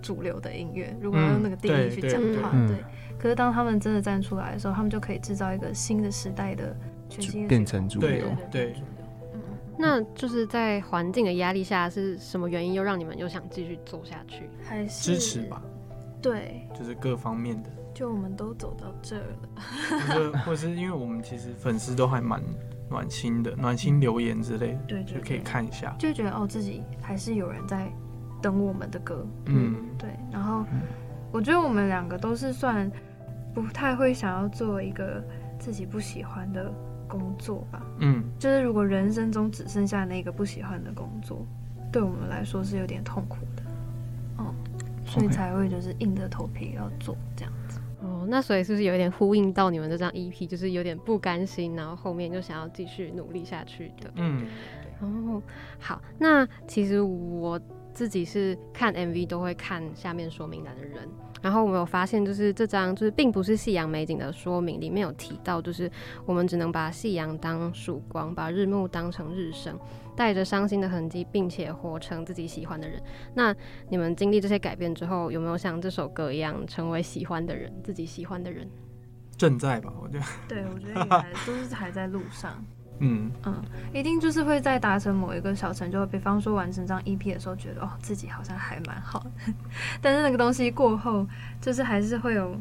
[0.00, 0.96] 主流的音乐。
[1.00, 2.84] 如果要用那个定义去讲的话，嗯、对，对。
[3.18, 6.74] 可是当他们真的站出来的时候，他们就可以制造一个新的时代的
[7.08, 8.26] 全新的变成主流。
[8.50, 8.74] 对，
[9.34, 9.40] 嗯，
[9.78, 14.48] 那就是在环境的压力下，是什么原因又让你们又想继续做下去？
[14.64, 15.62] 还是支持吧？
[16.20, 17.70] 对，就是各方面的。
[17.94, 22.42] 就我们都走到这儿了，或者或是因为我们其实粉丝都还蛮
[22.88, 27.92] 暖心的，暖心留言之类的，对，就可以看一下，就觉得哦，自己还是有人在
[28.40, 30.10] 等我们的歌，嗯，对。
[30.30, 30.64] 然后
[31.30, 32.90] 我觉得我们两个都是算
[33.54, 35.22] 不太会想要做一个
[35.58, 36.72] 自己不喜欢的
[37.06, 41.46] 工作吧，嗯，就是如果人生中只剩下那个不喜欢的工作，
[41.92, 43.62] 对我们来说是有点痛苦的，
[44.38, 44.54] 哦，
[45.04, 47.52] 所以才会就是硬着头皮要做这样。
[48.22, 54.10] 哦，那所以是不是有一点呼应到你们这张 EP，就是有点不甘心，然后后面就想要继续努力下去的？
[54.14, 54.46] 嗯，
[55.00, 55.42] 哦，
[55.78, 57.60] 好，那其实我
[57.92, 61.08] 自己是看 MV 都会看下面说明栏的人，
[61.42, 65.90] 然后我们有发现，就是这张就是并不是夕阳美景的说明里面有提到，就是
[66.24, 69.78] 我们只能把夕阳当曙光，把日暮当成日升。
[70.16, 73.02] 带着伤心的痕迹，并且活成自己喜欢的人。
[73.34, 73.54] 那
[73.88, 78.68] 你们经历这些改变之后，有没有像这首歌一样，成为喜欢的人，自己喜欢的人？
[79.36, 80.24] 正在吧，我觉得。
[80.48, 82.52] 对，我觉得应该都是还在路上。
[83.04, 83.54] 嗯嗯，
[83.92, 89.30] 一定就是会在达成某一个小成就，比方说完成这张 EP 的时候，觉得哦，自己好像还蛮好的。
[90.00, 91.26] 但是那个东西过后，
[91.60, 92.54] 就是还是会有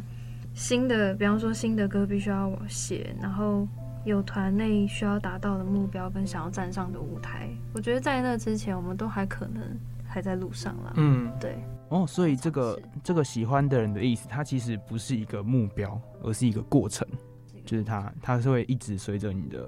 [0.55, 3.67] 新的，比方说新的歌必须要写，然后。
[4.03, 9.61] 有团内需要达到的目标跟想要站上的舞台，我觉得在那之前，我们都还可能
[10.07, 10.93] 还在路上啦。
[10.95, 11.55] 嗯，对。
[11.89, 17.07] 哦，所以这个这个喜欢的人的意思，它其实不是一个目标，而是一个过程，
[17.63, 19.63] 就是它它是会一直随着你的，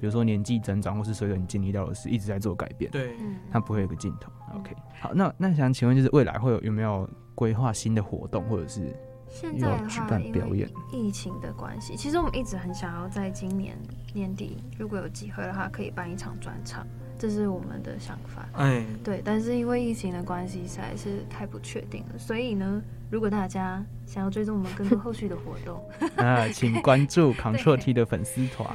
[0.00, 2.90] 比如说年纪增长，或是随着你经历到的事，一直在做改变。
[2.90, 3.16] 对，
[3.50, 4.32] 它不会有个尽头。
[4.54, 8.96] OK，好，那那想请问，就是未来会有有没有规划新的活动，或者是？
[9.30, 13.76] 现在的话，因为疫情的关系，其实我们一直很想要在今年
[14.14, 16.86] 年底，如果有机会的话，可以办一场专场，
[17.18, 18.48] 这是我们的想法。
[18.54, 22.18] 哎，对，但是因为疫情的关系，实在是太不确定了。
[22.18, 25.82] 所以呢，如果大家想要追踪我们更多后续的活动，
[26.16, 28.66] 那， 请关注 Control T 的粉丝团，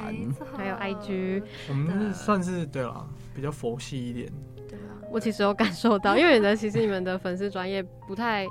[0.56, 1.42] 还有 IG。
[1.68, 4.32] 我们算是对了，比较佛系一点。
[4.68, 8.46] 对啊，我其实有感受到，因为呢，其实你们的粉丝专业不太。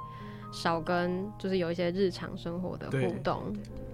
[0.54, 3.54] 少跟就是有一些日常生活的互动，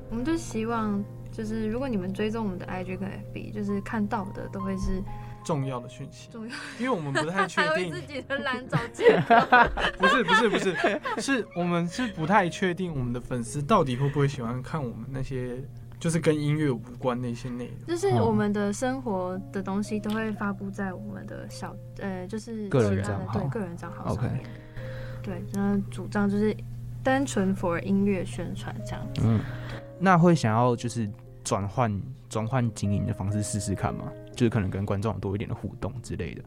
[0.09, 5.01] 我们就希望就是如果你们追踪我们的 IG 跟 FB，就是看到的都会是
[5.43, 9.35] 重要的讯息，重要，因为我们不太确定自己的蓝找借口。
[9.97, 10.75] 不是不是不是，
[11.17, 15.63] 是我们是不太确定我们的粉丝到底会不会喜欢看我们那些
[15.97, 17.87] 就是跟音乐无关那些内容。
[17.87, 24.43] 就是我们的生活的东西都会发布在我们的小呃，就是个人账号，对个人账号上面。
[24.43, 24.47] Okay.
[25.29, 26.55] 对，那主张就是
[27.03, 29.21] 单纯 for 音乐宣传这样子。
[29.23, 29.39] 嗯，
[29.99, 31.09] 那会想要就是。
[31.41, 36.43] 转换转换经营的方式试试看吗，就是可能跟观众多一点的互动之类的。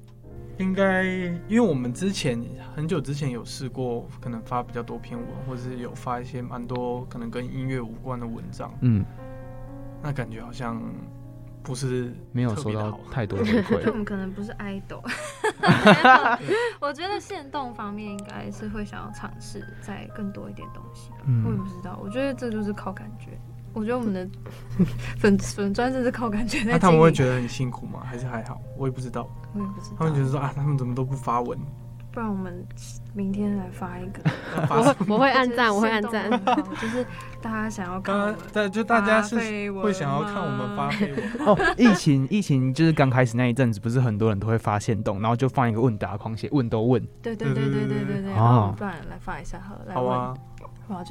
[0.59, 1.03] 应该，
[1.49, 2.41] 因为我们之前
[2.77, 8.73] 很久之前有试过，可能发比较多篇文，或者是有发一些蛮多可能跟音乐无关的文章。
[8.83, 9.05] 嗯，
[10.01, 10.81] 那感觉好像
[11.63, 13.83] 不是没有收到太多的回馈。
[13.91, 15.01] 我们可能不是 idol。
[16.81, 21.11] 我觉得线动方面应该是会想要尝试再更多一点东西。
[21.27, 23.39] 嗯，我也不知道，我觉得这就是靠感觉。
[23.75, 24.29] 我觉得我们的
[25.19, 26.73] 粉粉专真是靠感觉在。
[26.73, 28.01] 那他们会觉得很辛苦吗？
[28.05, 28.61] 还是还好？
[28.77, 29.27] 我也不知道。
[29.55, 29.97] 我也不知道。
[29.99, 31.59] 他们觉得说啊，他们怎么都不发文？
[32.13, 32.65] 不然我们
[33.15, 34.21] 明天来发一个。
[34.69, 36.31] 我我会按赞， 我会按赞。
[36.31, 37.05] 就是
[37.41, 38.15] 大家想要看。
[38.15, 39.37] 刚刚就大家是
[39.73, 41.47] 会想要看我们发废文。
[41.47, 47.03] 哦，疫情疫情就是刚开始那一阵子，不是很多人都会发现动，然后就放一个问答框，写问都问。
[47.23, 48.35] 对对对对对对对。
[48.35, 49.95] 哦，不然来发一下好了。
[49.95, 50.35] 好啊。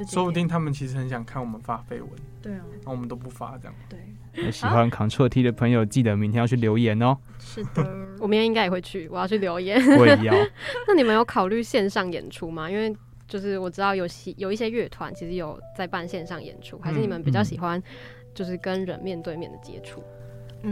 [0.08, 2.08] 说不定他们其实很想看我们发绯闻，
[2.40, 3.74] 对啊，那我们都不发这样。
[3.88, 7.16] 对，喜欢 Ctrl T 的朋友，记得明天要去留言哦。
[7.38, 7.82] 是的，
[8.20, 9.80] 我明天应该也会去，我要去留言。
[9.98, 10.34] 我也要。
[10.86, 12.70] 那你们有考虑线上演出吗？
[12.70, 12.94] 因为
[13.26, 17.82] 就是我知道有些有一些乐团其实有在办线上演出，还是你们比较喜欢
[18.34, 20.02] 就是跟人面对面的接触？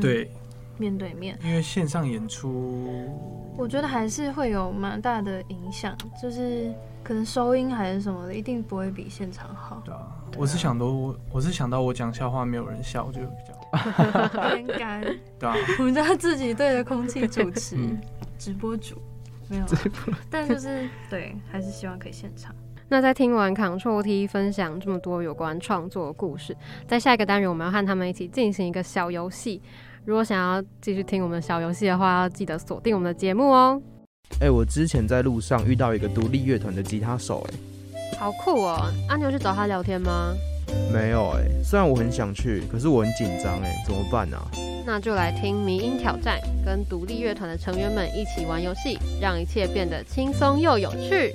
[0.00, 0.30] 对，
[0.78, 1.38] 面对面。
[1.42, 3.08] 因为线上演出，
[3.56, 6.72] 我觉得还是会有蛮大的影响，就是。
[7.10, 9.82] 可能收音还是什么的，一定不会比现场好。
[9.84, 10.06] 对啊，
[10.38, 13.78] 我是想到我，我是想到我讲笑话没有人笑，就比较
[14.30, 15.18] 尴尬。
[15.36, 17.76] 对啊，我们家自己对着空气主持，
[18.38, 18.94] 直播主
[19.48, 19.64] 没有，
[20.30, 22.54] 但就是对，还是希望可以现场。
[22.88, 29.60] 那在听完 Ctrl T 分享这么多有关创作的故事，在下一个单元我们要和他们一起进行一个小游戏。
[30.04, 33.82] 如果想要继续听我们的小游戏的话，要记得锁定我们的节目哦。
[34.38, 37.54] 哎、欸，我之前在路上遇到一个独立乐团的吉他手、欸，
[38.14, 38.90] 哎，好酷哦！
[39.08, 40.32] 阿、啊、牛去找他聊天吗？
[40.90, 44.48] 没有、欸，哎，虽然我很想去，可是我很紧张，哎，怎么办呢、啊？
[44.86, 51.34] 那就来听迷音挑战，跟独立乐团的成员们一起玩游戏，让一切变得轻松又有趣。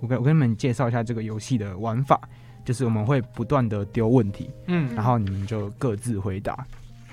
[0.00, 2.18] 我跟我跟你们介绍一下这个游戏的玩法，
[2.64, 6.66] 就是我们会不断的丢问题，嗯，然后你们就各自回答，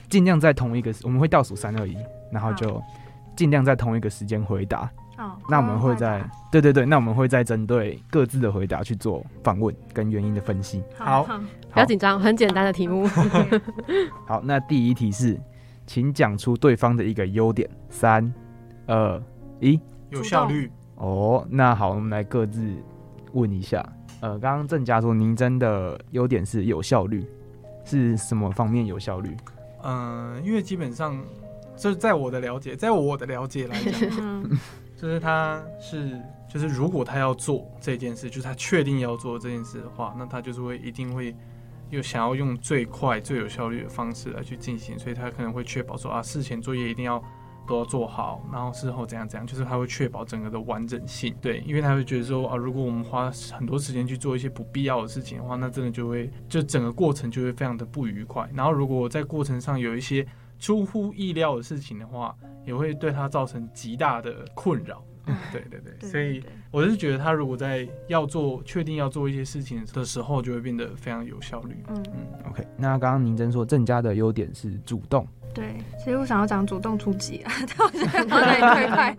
[0.09, 1.97] 尽量在同一个，我们会倒数三二一，
[2.31, 2.81] 然后就。
[3.35, 4.89] 尽量在同一个时间回答。
[5.15, 10.83] 哦，那我们会在对对对，那我们会再针对各自的回答去做访问跟原因的分析。
[10.97, 11.23] 好，
[11.71, 13.07] 不要紧张，很简单的题目。
[14.25, 15.39] 好，那第一题是，
[15.85, 17.69] 请讲出对方的一个优点。
[17.91, 18.33] 三、
[18.87, 19.21] 二、
[19.59, 20.71] 一，有效率。
[20.95, 22.73] 哦，那好，我们来各自
[23.33, 23.87] 问一下。
[24.19, 27.23] 呃，刚刚郑家说您真的优点是有效率，
[27.85, 29.37] 是什么方面有效率？
[29.83, 31.15] 嗯、呃，因为基本上。
[31.83, 34.49] 就是在我的了解，在我的了解来讲，
[34.95, 36.17] 就是他是，
[36.47, 41.35] 就是如果他要做这件事，就是他确定要做这件事的话，那他就是会一定会
[41.89, 47.21] 有想要用最快、最有效率的方式来去进行，所以他可能会确保说啊，事前作业一定要
[47.67, 51.35] 都要做好，然后事后怎样怎样，就是他会确保整个的完整性。
[51.41, 58.49] 对，因为他会觉得说啊，如果我们花很多时间去做一些不必要的事情的话，那真的就会就整个过程就会非常的不愉快。
[58.53, 60.25] 然后如果在过程上有一些
[60.63, 62.33] 出乎意料的事情的话，
[62.65, 65.03] 也会对他造成极大的困扰。
[65.25, 71.75] 嗯， 对对对，所以我是觉得他如果在要做确定要做一些事情的时候，就会变得非常有效率。
[71.89, 72.65] 嗯嗯，OK。
[72.77, 75.27] 那刚刚宁真说郑家的优点是主动。
[75.53, 79.17] 对，其实我想要讲主动出击啊， 但我觉得有点太快了。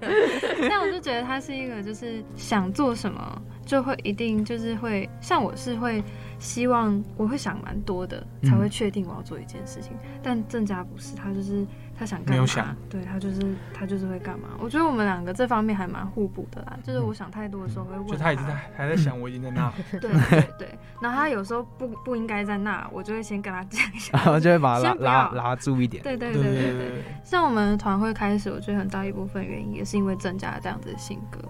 [0.68, 6.02] 但我就觉得他是一个，就是想做什么就会一定就是会，像我是会。
[6.44, 9.92] 希望我会想蛮多的，才会确定我要做一件事情。
[10.02, 11.66] 嗯、但郑家不是，他就是
[11.98, 14.50] 他想干嘛，对他就是他就是会干嘛。
[14.60, 16.78] 我觉得我们两个这方面还蛮互补的啦。
[16.84, 19.72] 就是我想太多的时候会问他，就他已经在还在想，我已经在那。
[19.98, 26.02] 对对对，然后他有时候不不应该在那，我就会先跟他讲一下， 然后就会把他拉拉拉住一点。
[26.02, 31.40] 对对对对对，对，像我们团会开始，我觉得很大一部分原因也是因为郑家这样子的性格。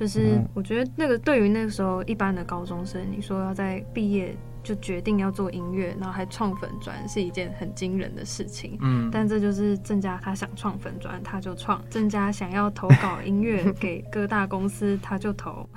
[0.00, 8.78] 就是我觉得那个对于那个时候一般的高中生，你说要在毕业就决定要做音乐，然后还创粉专，是一件很惊人的事情。
[8.80, 15.68] 嗯，但这就是郑家他想创粉专，他就创；郑家想要投稿音乐给各大公司，他就投。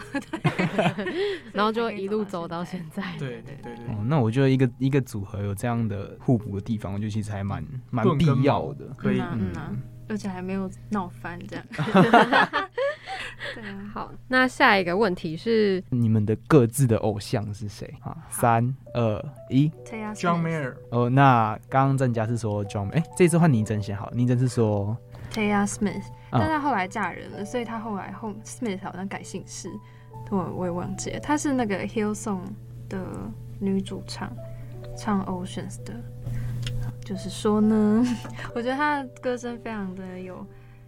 [1.52, 3.04] 然后就一路走到现在。
[3.20, 3.94] 对对对对，对。
[3.94, 8.86] 哦，那我觉得一个一个组合有这样的互补的地方，我觉得其实还蛮蛮必要的。
[8.96, 11.66] 可以，嗯，嗯而且还没有闹翻这样。
[13.54, 18.16] 对啊， 好，那下一个问题是，你们的各自的偶像是谁啊？
[18.30, 19.72] 三二一
[20.16, 20.74] ，John Mayer。
[20.90, 24.98] 哦，那刚刚郑家是说 John，哎，这次换倪真先好，倪真是说
[25.32, 29.70] Taya Smith，但她后来嫁人了，所以她后来后 Smith 好像改姓氏，
[30.30, 32.42] 我我也忘记了，她是那个 Hillsong
[32.90, 33.06] 的
[33.60, 34.32] 女主唱，
[34.98, 35.94] 唱 Oceans 的。
[37.04, 38.06] 就是说呢，
[38.56, 40.46] 我觉得她的歌声非常的有。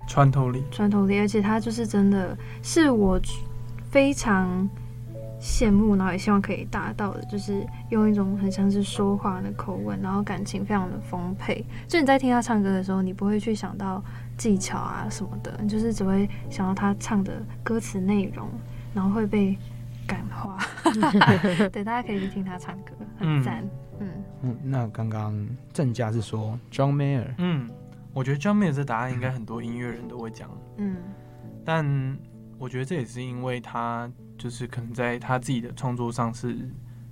[0.07, 3.19] 穿透力，穿透力，而且他就是真的是我
[3.89, 4.69] 非常
[5.39, 11.65] 羡慕，然后也希望可以达到的，就是用一种很像是说话的口吻，然后感情非常的丰沛。
[11.87, 14.03] 就你在听他唱歌的时候，你不会去想到
[14.37, 18.47] 技巧啊什么的，你就是只会想到他唱的歌词内容，
[18.93, 19.57] 然后会被
[20.07, 20.57] 感化。
[21.71, 23.63] 对，大家可以去听他唱歌，很赞。
[23.63, 24.09] 嗯嗯，
[24.41, 25.33] 嗯，那刚刚
[25.71, 27.69] 郑家是说 John Mayer，嗯。
[28.15, 30.95] 我觉得 John Mayer 这答案应该很多音乐人都会讲，嗯，
[31.65, 32.17] 但
[32.57, 36.57] 我觉得这也是因为他就是可能在他自己的创作上是，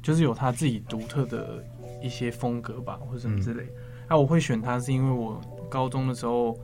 [0.01, 1.61] 就是有他自己独特的
[2.01, 3.65] 一些风格吧，或者什么之类。
[4.07, 6.57] 那、嗯啊、我会选他是因为我高中的时候，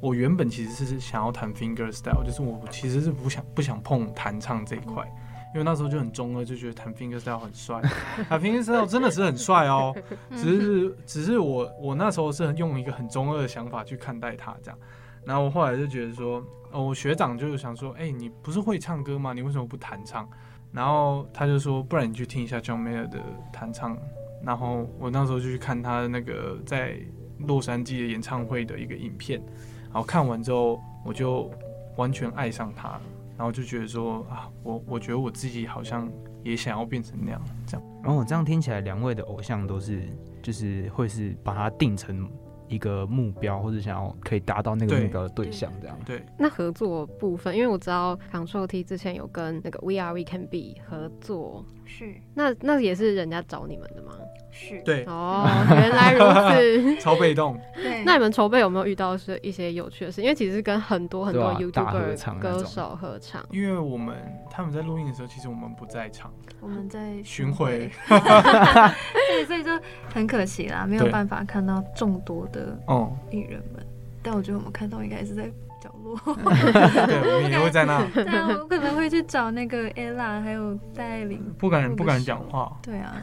[0.00, 5.06] 我原本其实是想要弹 finger style，就是我其实是不想不想碰弹唱这一块。
[5.54, 7.80] 因为那时候就很中二，就觉得弹 fingerstyle 很帅，
[8.28, 9.94] 弹 fingerstyle 真的是很帅哦。
[10.34, 14.78] 只是只是我我那时候是用一个很中二的想法去看待他这样，
[15.24, 19.32] 然后我后来就觉得说，哦，我学长就是想说，哎，你不是会唱歌吗？
[19.32, 20.28] 你为什么不弹唱？
[20.72, 23.20] 然后他就说，不然你去听一下 John Mayer 的
[23.52, 23.96] 弹唱。
[24.44, 26.98] 然后我那时候就去看他的那个在
[27.38, 29.40] 洛杉矶的演唱会的一个影片，
[29.84, 31.50] 然后看完之后我就
[31.96, 33.00] 完全爱上他。
[33.36, 36.10] 然后就觉得说啊，我我觉得我自己好像
[36.42, 37.86] 也想要变成那样，这样。
[38.02, 40.08] 然后、我、这样听起来，两位的偶像都是
[40.42, 42.30] 就是会是把它定成
[42.68, 45.98] 一个目标，或者想要可以达到那个目标的对象，这样。
[46.04, 46.18] 对。
[46.18, 51.64] 对那合作部分，因为我知道 Control T 之前有跟那个 We Are We Can Be 合作，
[51.98, 52.14] 是。
[52.34, 54.12] 那那也是人家找你们的吗？
[54.56, 57.60] 是对哦，原来如此， 超被动。
[57.74, 60.22] 对，那你们筹备有没有遇到是一些有趣的事？
[60.22, 63.44] 因为其实跟很多很多 YouTuber 歌手合唱。
[63.50, 64.14] 因为我们
[64.48, 67.90] 他们在录音的时候，其实我们不在场，我们在巡回。
[68.08, 69.70] 对，所以就
[70.12, 73.84] 很可惜啦，没有办法看到众多的哦艺人们。
[74.22, 75.50] 但我觉得我们看到应该是在。
[75.84, 78.02] 角落，对，我们也会在那。
[78.14, 78.24] 对，
[78.58, 81.54] 我可能会去找那个 Ella，还有戴爱玲。
[81.58, 82.74] 不敢，不敢讲话。
[82.82, 83.14] 对啊，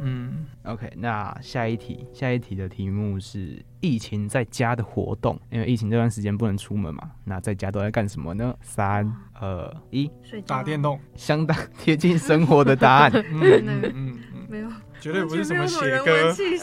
[0.00, 8.52] 嗯，OK，那下一题，下一题的题目是疫情在家的活动，因为疫情这段时间不能出门嘛，那在家都在干什么呢？
[8.60, 13.12] 三二一，睡觉，打电动，相当贴近生活的答案。
[13.30, 14.68] 嗯嗯嗯，没有。
[15.04, 16.56] 绝对不是什么写歌，绝对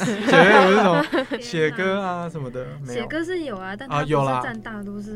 [0.66, 1.06] 不是什么
[1.40, 2.66] 写歌啊什么的。
[2.88, 5.12] 写歌是有啊，但啊有啦，占大多数，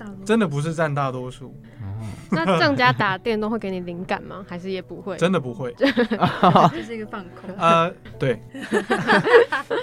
[0.00, 1.54] 大多真的不是占大多数。
[2.32, 4.44] 那郑家打电动会给你灵感吗？
[4.48, 5.16] 还是也不会？
[5.16, 7.54] 真的不会， 这是一个放空。
[7.58, 8.40] 呃，对，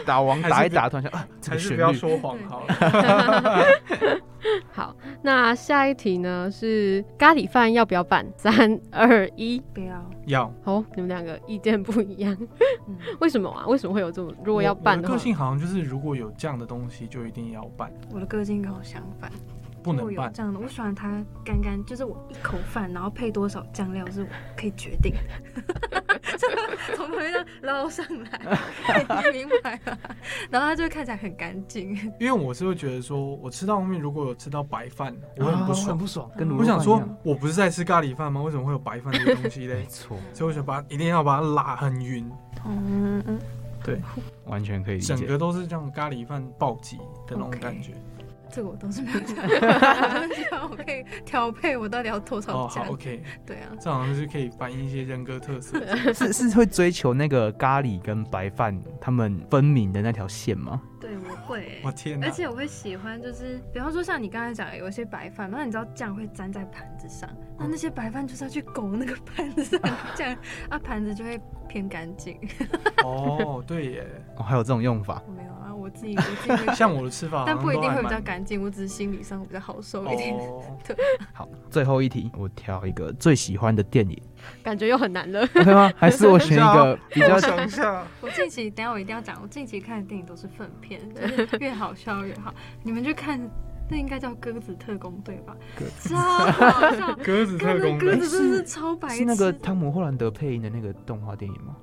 [0.05, 2.73] 打王打一打，突然想啊，还是不要说谎好了。
[4.71, 8.25] 好，那下一题呢是咖喱饭要不要办？
[8.37, 10.09] 三二一，不要。
[10.27, 10.53] 要。
[10.63, 12.35] 哦，你们两个意见不一样，
[13.19, 13.67] 为什么啊？
[13.67, 14.33] 为什么会有这种？
[14.43, 17.91] 如果要办的话，个性好像就是如果有这样的东西，就一定要办。
[18.11, 19.31] 我的个性跟我相反。
[19.87, 26.03] 不能拌这样的，我喜欢它干干，就是我一口饭，然后配多少酱料是我可以决定的，
[26.95, 29.97] 从旁边捞上来，明白吗？
[30.49, 31.95] 然后它就会看起来很干净。
[32.19, 36.29] 因为我是会觉得说，我吃到后面如果有吃到白饭，我很不爽，很不爽。
[36.57, 38.41] 我想说，我不是在吃咖喱饭吗？
[38.41, 39.75] 为什么会有白饭这个东西嘞？
[39.75, 42.29] 没错，所以我想把一定要把它拉很匀。
[42.65, 43.39] 嗯嗯，
[43.83, 44.01] 对，
[44.45, 47.93] 完全可以理解，整个都是这样咖喱饭暴击的那种感觉。
[48.51, 49.35] 这个我倒是没有讲，
[50.69, 52.83] 我可以调配我到底要多少酱。
[52.83, 55.79] 哦，好，OK，对啊，这好像是可以反映一些人格特色。
[56.13, 60.81] 是是会追求那个咖喱跟白饭他们分明的那条线吗？
[60.99, 61.79] 对，我会。
[61.83, 62.25] 我天哪！
[62.27, 69.79] 而且我会喜欢，就是比方说像你刚才讲的，有一些白饭，那你知道酱会粘在盘子上，那那些白饭就是要去勾那个盘子上
[70.15, 70.35] 酱，
[70.69, 72.37] 啊，盘子就会偏干净。
[73.05, 75.21] 哦，对耶，哦，还有这种用法。
[75.35, 75.56] 没有。
[75.87, 78.61] 我自己， 我自己像我的吃法，但不一定会比较干净。
[78.61, 80.37] 我只是心理上比较好受一点。
[80.85, 80.95] 对，
[81.33, 84.21] 好，最后一题，我挑一个最喜欢的电影，
[84.61, 85.89] 感觉又很难了，对吗？
[85.95, 88.05] 还是我选一个 比较想一下。
[88.19, 92.53] 我近期，等下我一定要讲，我近期看的电影都是粪片，就是越好笑越好。
[92.83, 93.39] 你们去看，
[93.89, 95.55] 那应该叫《鸽子特工队》吧？
[96.03, 99.15] 超好笑，《鸽子特工队》鸽子真的是超白痴。
[99.19, 101.73] 是那个汤姆·霍兰德配音的那个动画电影吗？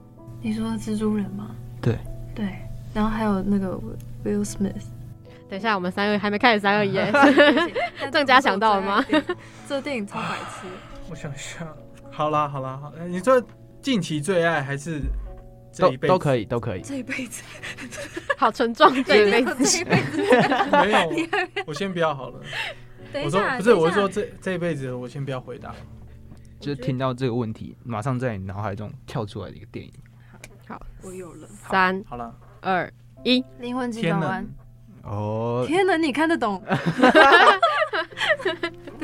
[0.42, 1.56] 你说蜘蛛人吗？
[1.80, 1.98] 对
[2.34, 2.46] 对。
[2.94, 3.78] 然后还有那个
[4.24, 4.86] Will Smith，
[5.50, 7.12] 等等一下，我们三二还没开始三二一耶。
[8.12, 9.04] 郑家想到了吗？
[9.68, 10.66] 这电影超白痴。
[11.10, 11.68] 我想想，
[12.10, 13.42] 好啦好啦好啦，你说
[13.82, 15.02] 近期最爱还是
[15.72, 16.08] 这一辈子？
[16.08, 16.80] 都都可以都可以。
[16.80, 17.42] 这一辈子，
[18.38, 19.54] 好沉重，这一辈子。
[19.64, 20.16] 这一辈子
[20.72, 21.28] 没有，
[21.66, 22.40] 我先不要好了。
[23.22, 25.74] 我说不是，我是说这这一辈子我先不要回答。
[26.58, 29.92] 就是听到这个问题，马上在你脑海中跳出来的一个电影。
[30.66, 31.46] 好，我有了。
[31.70, 32.34] 三，好了，
[32.64, 32.90] 二
[33.22, 34.46] 一，灵魂急转弯。
[35.02, 36.62] 哦，天哪，你看得懂？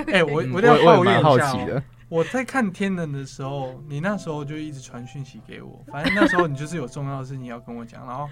[0.07, 1.29] 哎，我我要抱怨一下。
[1.29, 8.27] 好奇的，我在看《天能》的时候，你那时候就一直传讯息给我，反正那时候你就是有重要的事情要跟我讲，然后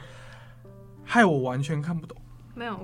[1.04, 2.16] 害我完全看不懂。
[2.54, 2.80] 没有，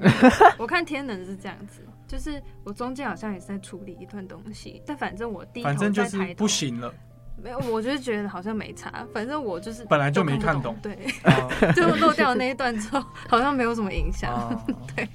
[0.59, 6.95] 我看《天能》是这样子，就是我中间好像也是在处理一段东西，但反正我第一反正就是不行了。
[7.43, 10.97] 没有，我就是觉得好像没差，反正我就是本来就没看懂，对，
[11.77, 14.33] 就漏掉那一段之后，好像没有什么影响，
[14.97, 15.09] 对，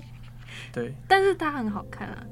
[0.71, 2.23] 对，但是它很好看啊，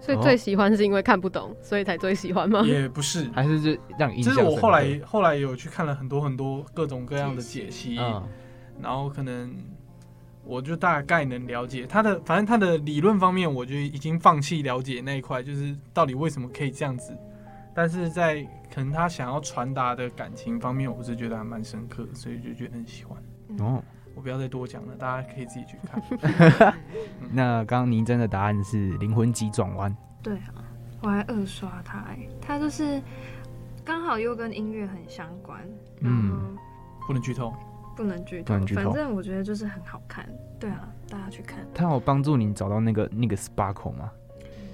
[0.00, 2.62] 所以最喜欢是因为看不懂，所以才最喜欢吗？
[2.62, 4.32] 也不是，还是就让印象。
[4.32, 7.96] 其实我后来后来有去看了很多很多各种各样的解析，
[8.80, 9.54] 然后可能
[10.44, 17.14] 我就大概能了解它的，反正它的理论方面，我就已经放弃了解那一块，就是到底为什么可以这样子。
[17.74, 18.46] 但是在
[18.78, 23.20] 可能他想要传达的感情方面，我是觉得还蛮深刻的，所以就觉得很喜欢。
[23.58, 23.82] 哦，
[24.14, 26.72] 我不要再多讲了，大家可以自己去看。
[27.32, 29.90] 那刚刚倪真的答案是《灵魂急转弯》。
[30.22, 30.62] 对啊，
[31.02, 32.06] 我还二刷它，
[32.40, 33.02] 它就是
[33.84, 35.60] 刚好又跟音乐很相关。
[36.02, 36.56] 嗯，
[37.04, 37.52] 不能剧透，
[37.96, 40.24] 不能剧透，反正我觉得就是很好看。
[40.60, 41.66] 对啊，大家去看。
[41.74, 44.08] 它有帮助你找到那个那个 sparkle 吗？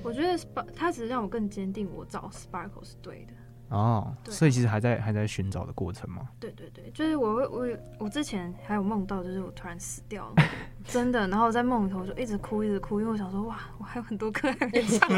[0.02, 3.32] 我觉得 spark 它只是让我更坚定，我找 sparkle 是对的。
[3.74, 6.28] 哦，所以其实还在还在寻找的过程吗？
[6.38, 7.66] 对对对，就是我我
[7.98, 10.34] 我之前还有梦到，就是我突然死掉了，
[10.86, 11.26] 真的。
[11.26, 15.08] 然后我在梦里头就一直哭一直哭，因为我想说哇，我还有很多歌还没唱。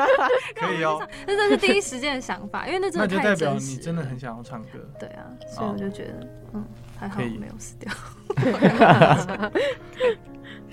[0.56, 3.24] 可以哦，那这是第一时间的想法，因为那真的太真实。
[3.26, 4.78] 那就代表你真的很想要唱歌。
[4.98, 6.12] 对啊，所以我就觉得、
[6.52, 6.64] 哦、嗯，
[6.98, 7.92] 还好没有死掉。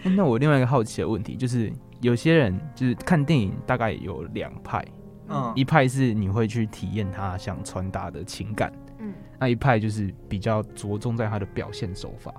[0.16, 1.72] 那我另外一个好奇的问题就是。
[2.04, 4.86] 有些人就是看电影，大概有两派，
[5.34, 12.34] 嗯，一派是你会去体验他想传达的情感，嗯，那一派就是比较着重在他的表现手法，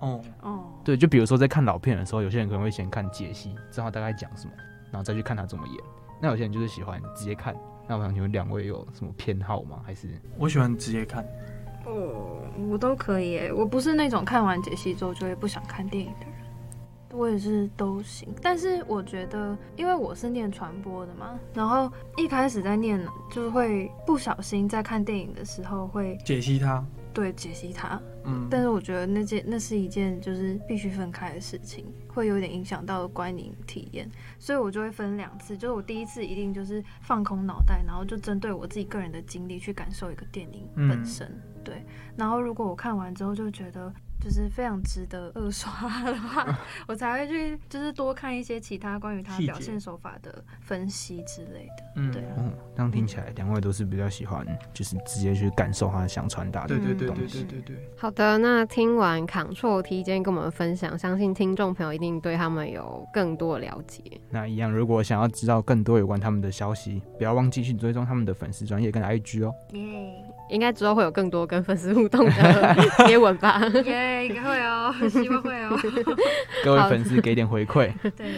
[0.00, 4.52] 哦哦，对，就比如说在看老片的时候，有些人可能会先看解析，知道大概讲什么，
[4.90, 5.76] 然后再去看他怎么演。
[6.20, 7.54] 那有些人就是喜欢直接看。
[7.88, 9.80] 那我想请问两位有什么偏好吗？
[9.84, 11.24] 还是我喜欢直接看？
[11.84, 12.40] 哦，
[12.70, 16.34] 我都可以耶，我不是那种看完解析之后就会不想看电影的人。
[17.16, 23.00] 我也是都行，但是我觉得，因为我是念传播的嘛，然后一开始在念，
[23.30, 41.82] 就会不小心在看电影的时候会解析它，对，解析它，嗯，但是我觉得那件那是一件就是必须分开的事情，会有点影响到观影体验，所以我就会分两次，就是我第一次一定就是放空脑袋，然后就针对我自己个人的经历去感受一个电影本身，嗯、对，
[42.14, 43.90] 然后如果我看完之后就觉得。
[44.26, 46.58] 就是非常值得二刷的话，
[46.88, 51.84] 我才会去就是多看一些其他关于他表现手法的分析之类的。
[51.94, 52.24] 嗯，对。
[52.36, 56.94] 嗯，这样听起来两位都是比较喜欢，就是直接去感受他想传达的东西。
[56.94, 57.88] 对对对对对对对。
[57.96, 64.02] 好的，那听完 T 今天跟我们分享，相信听众朋友一定对他们有更多的了解。
[64.28, 69.54] 那一样，如果想要知道更多有关他们的消息，不要忘记去追踪他们的粉丝专业跟 IG 哦。
[69.70, 70.24] 耶。
[70.48, 72.74] 应该之后会有更多跟粉丝互动的
[73.06, 73.60] 贴文吧？
[73.84, 75.76] 耶，应该会哦， 希望会哦。
[76.64, 77.92] 各位粉丝给点回馈。
[78.16, 78.34] 对，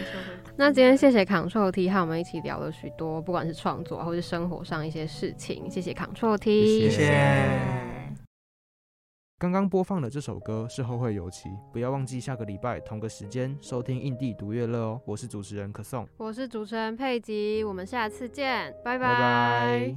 [0.55, 5.69] 那今天谢谢 Ctrl T 和我们一起聊了许多，不管是创作或是生活上一些事情。
[5.69, 7.79] 谢谢 Ctrl T，谢谢。
[9.37, 15.01] 刚刚播放的这首歌是《后会有期》，不要忘记下个礼拜同个时间收听印地独乐乐哦。
[15.05, 19.07] 我是主持人可颂，我是主持人佩吉，我们下次见，拜拜。
[19.07, 19.95] 拜拜。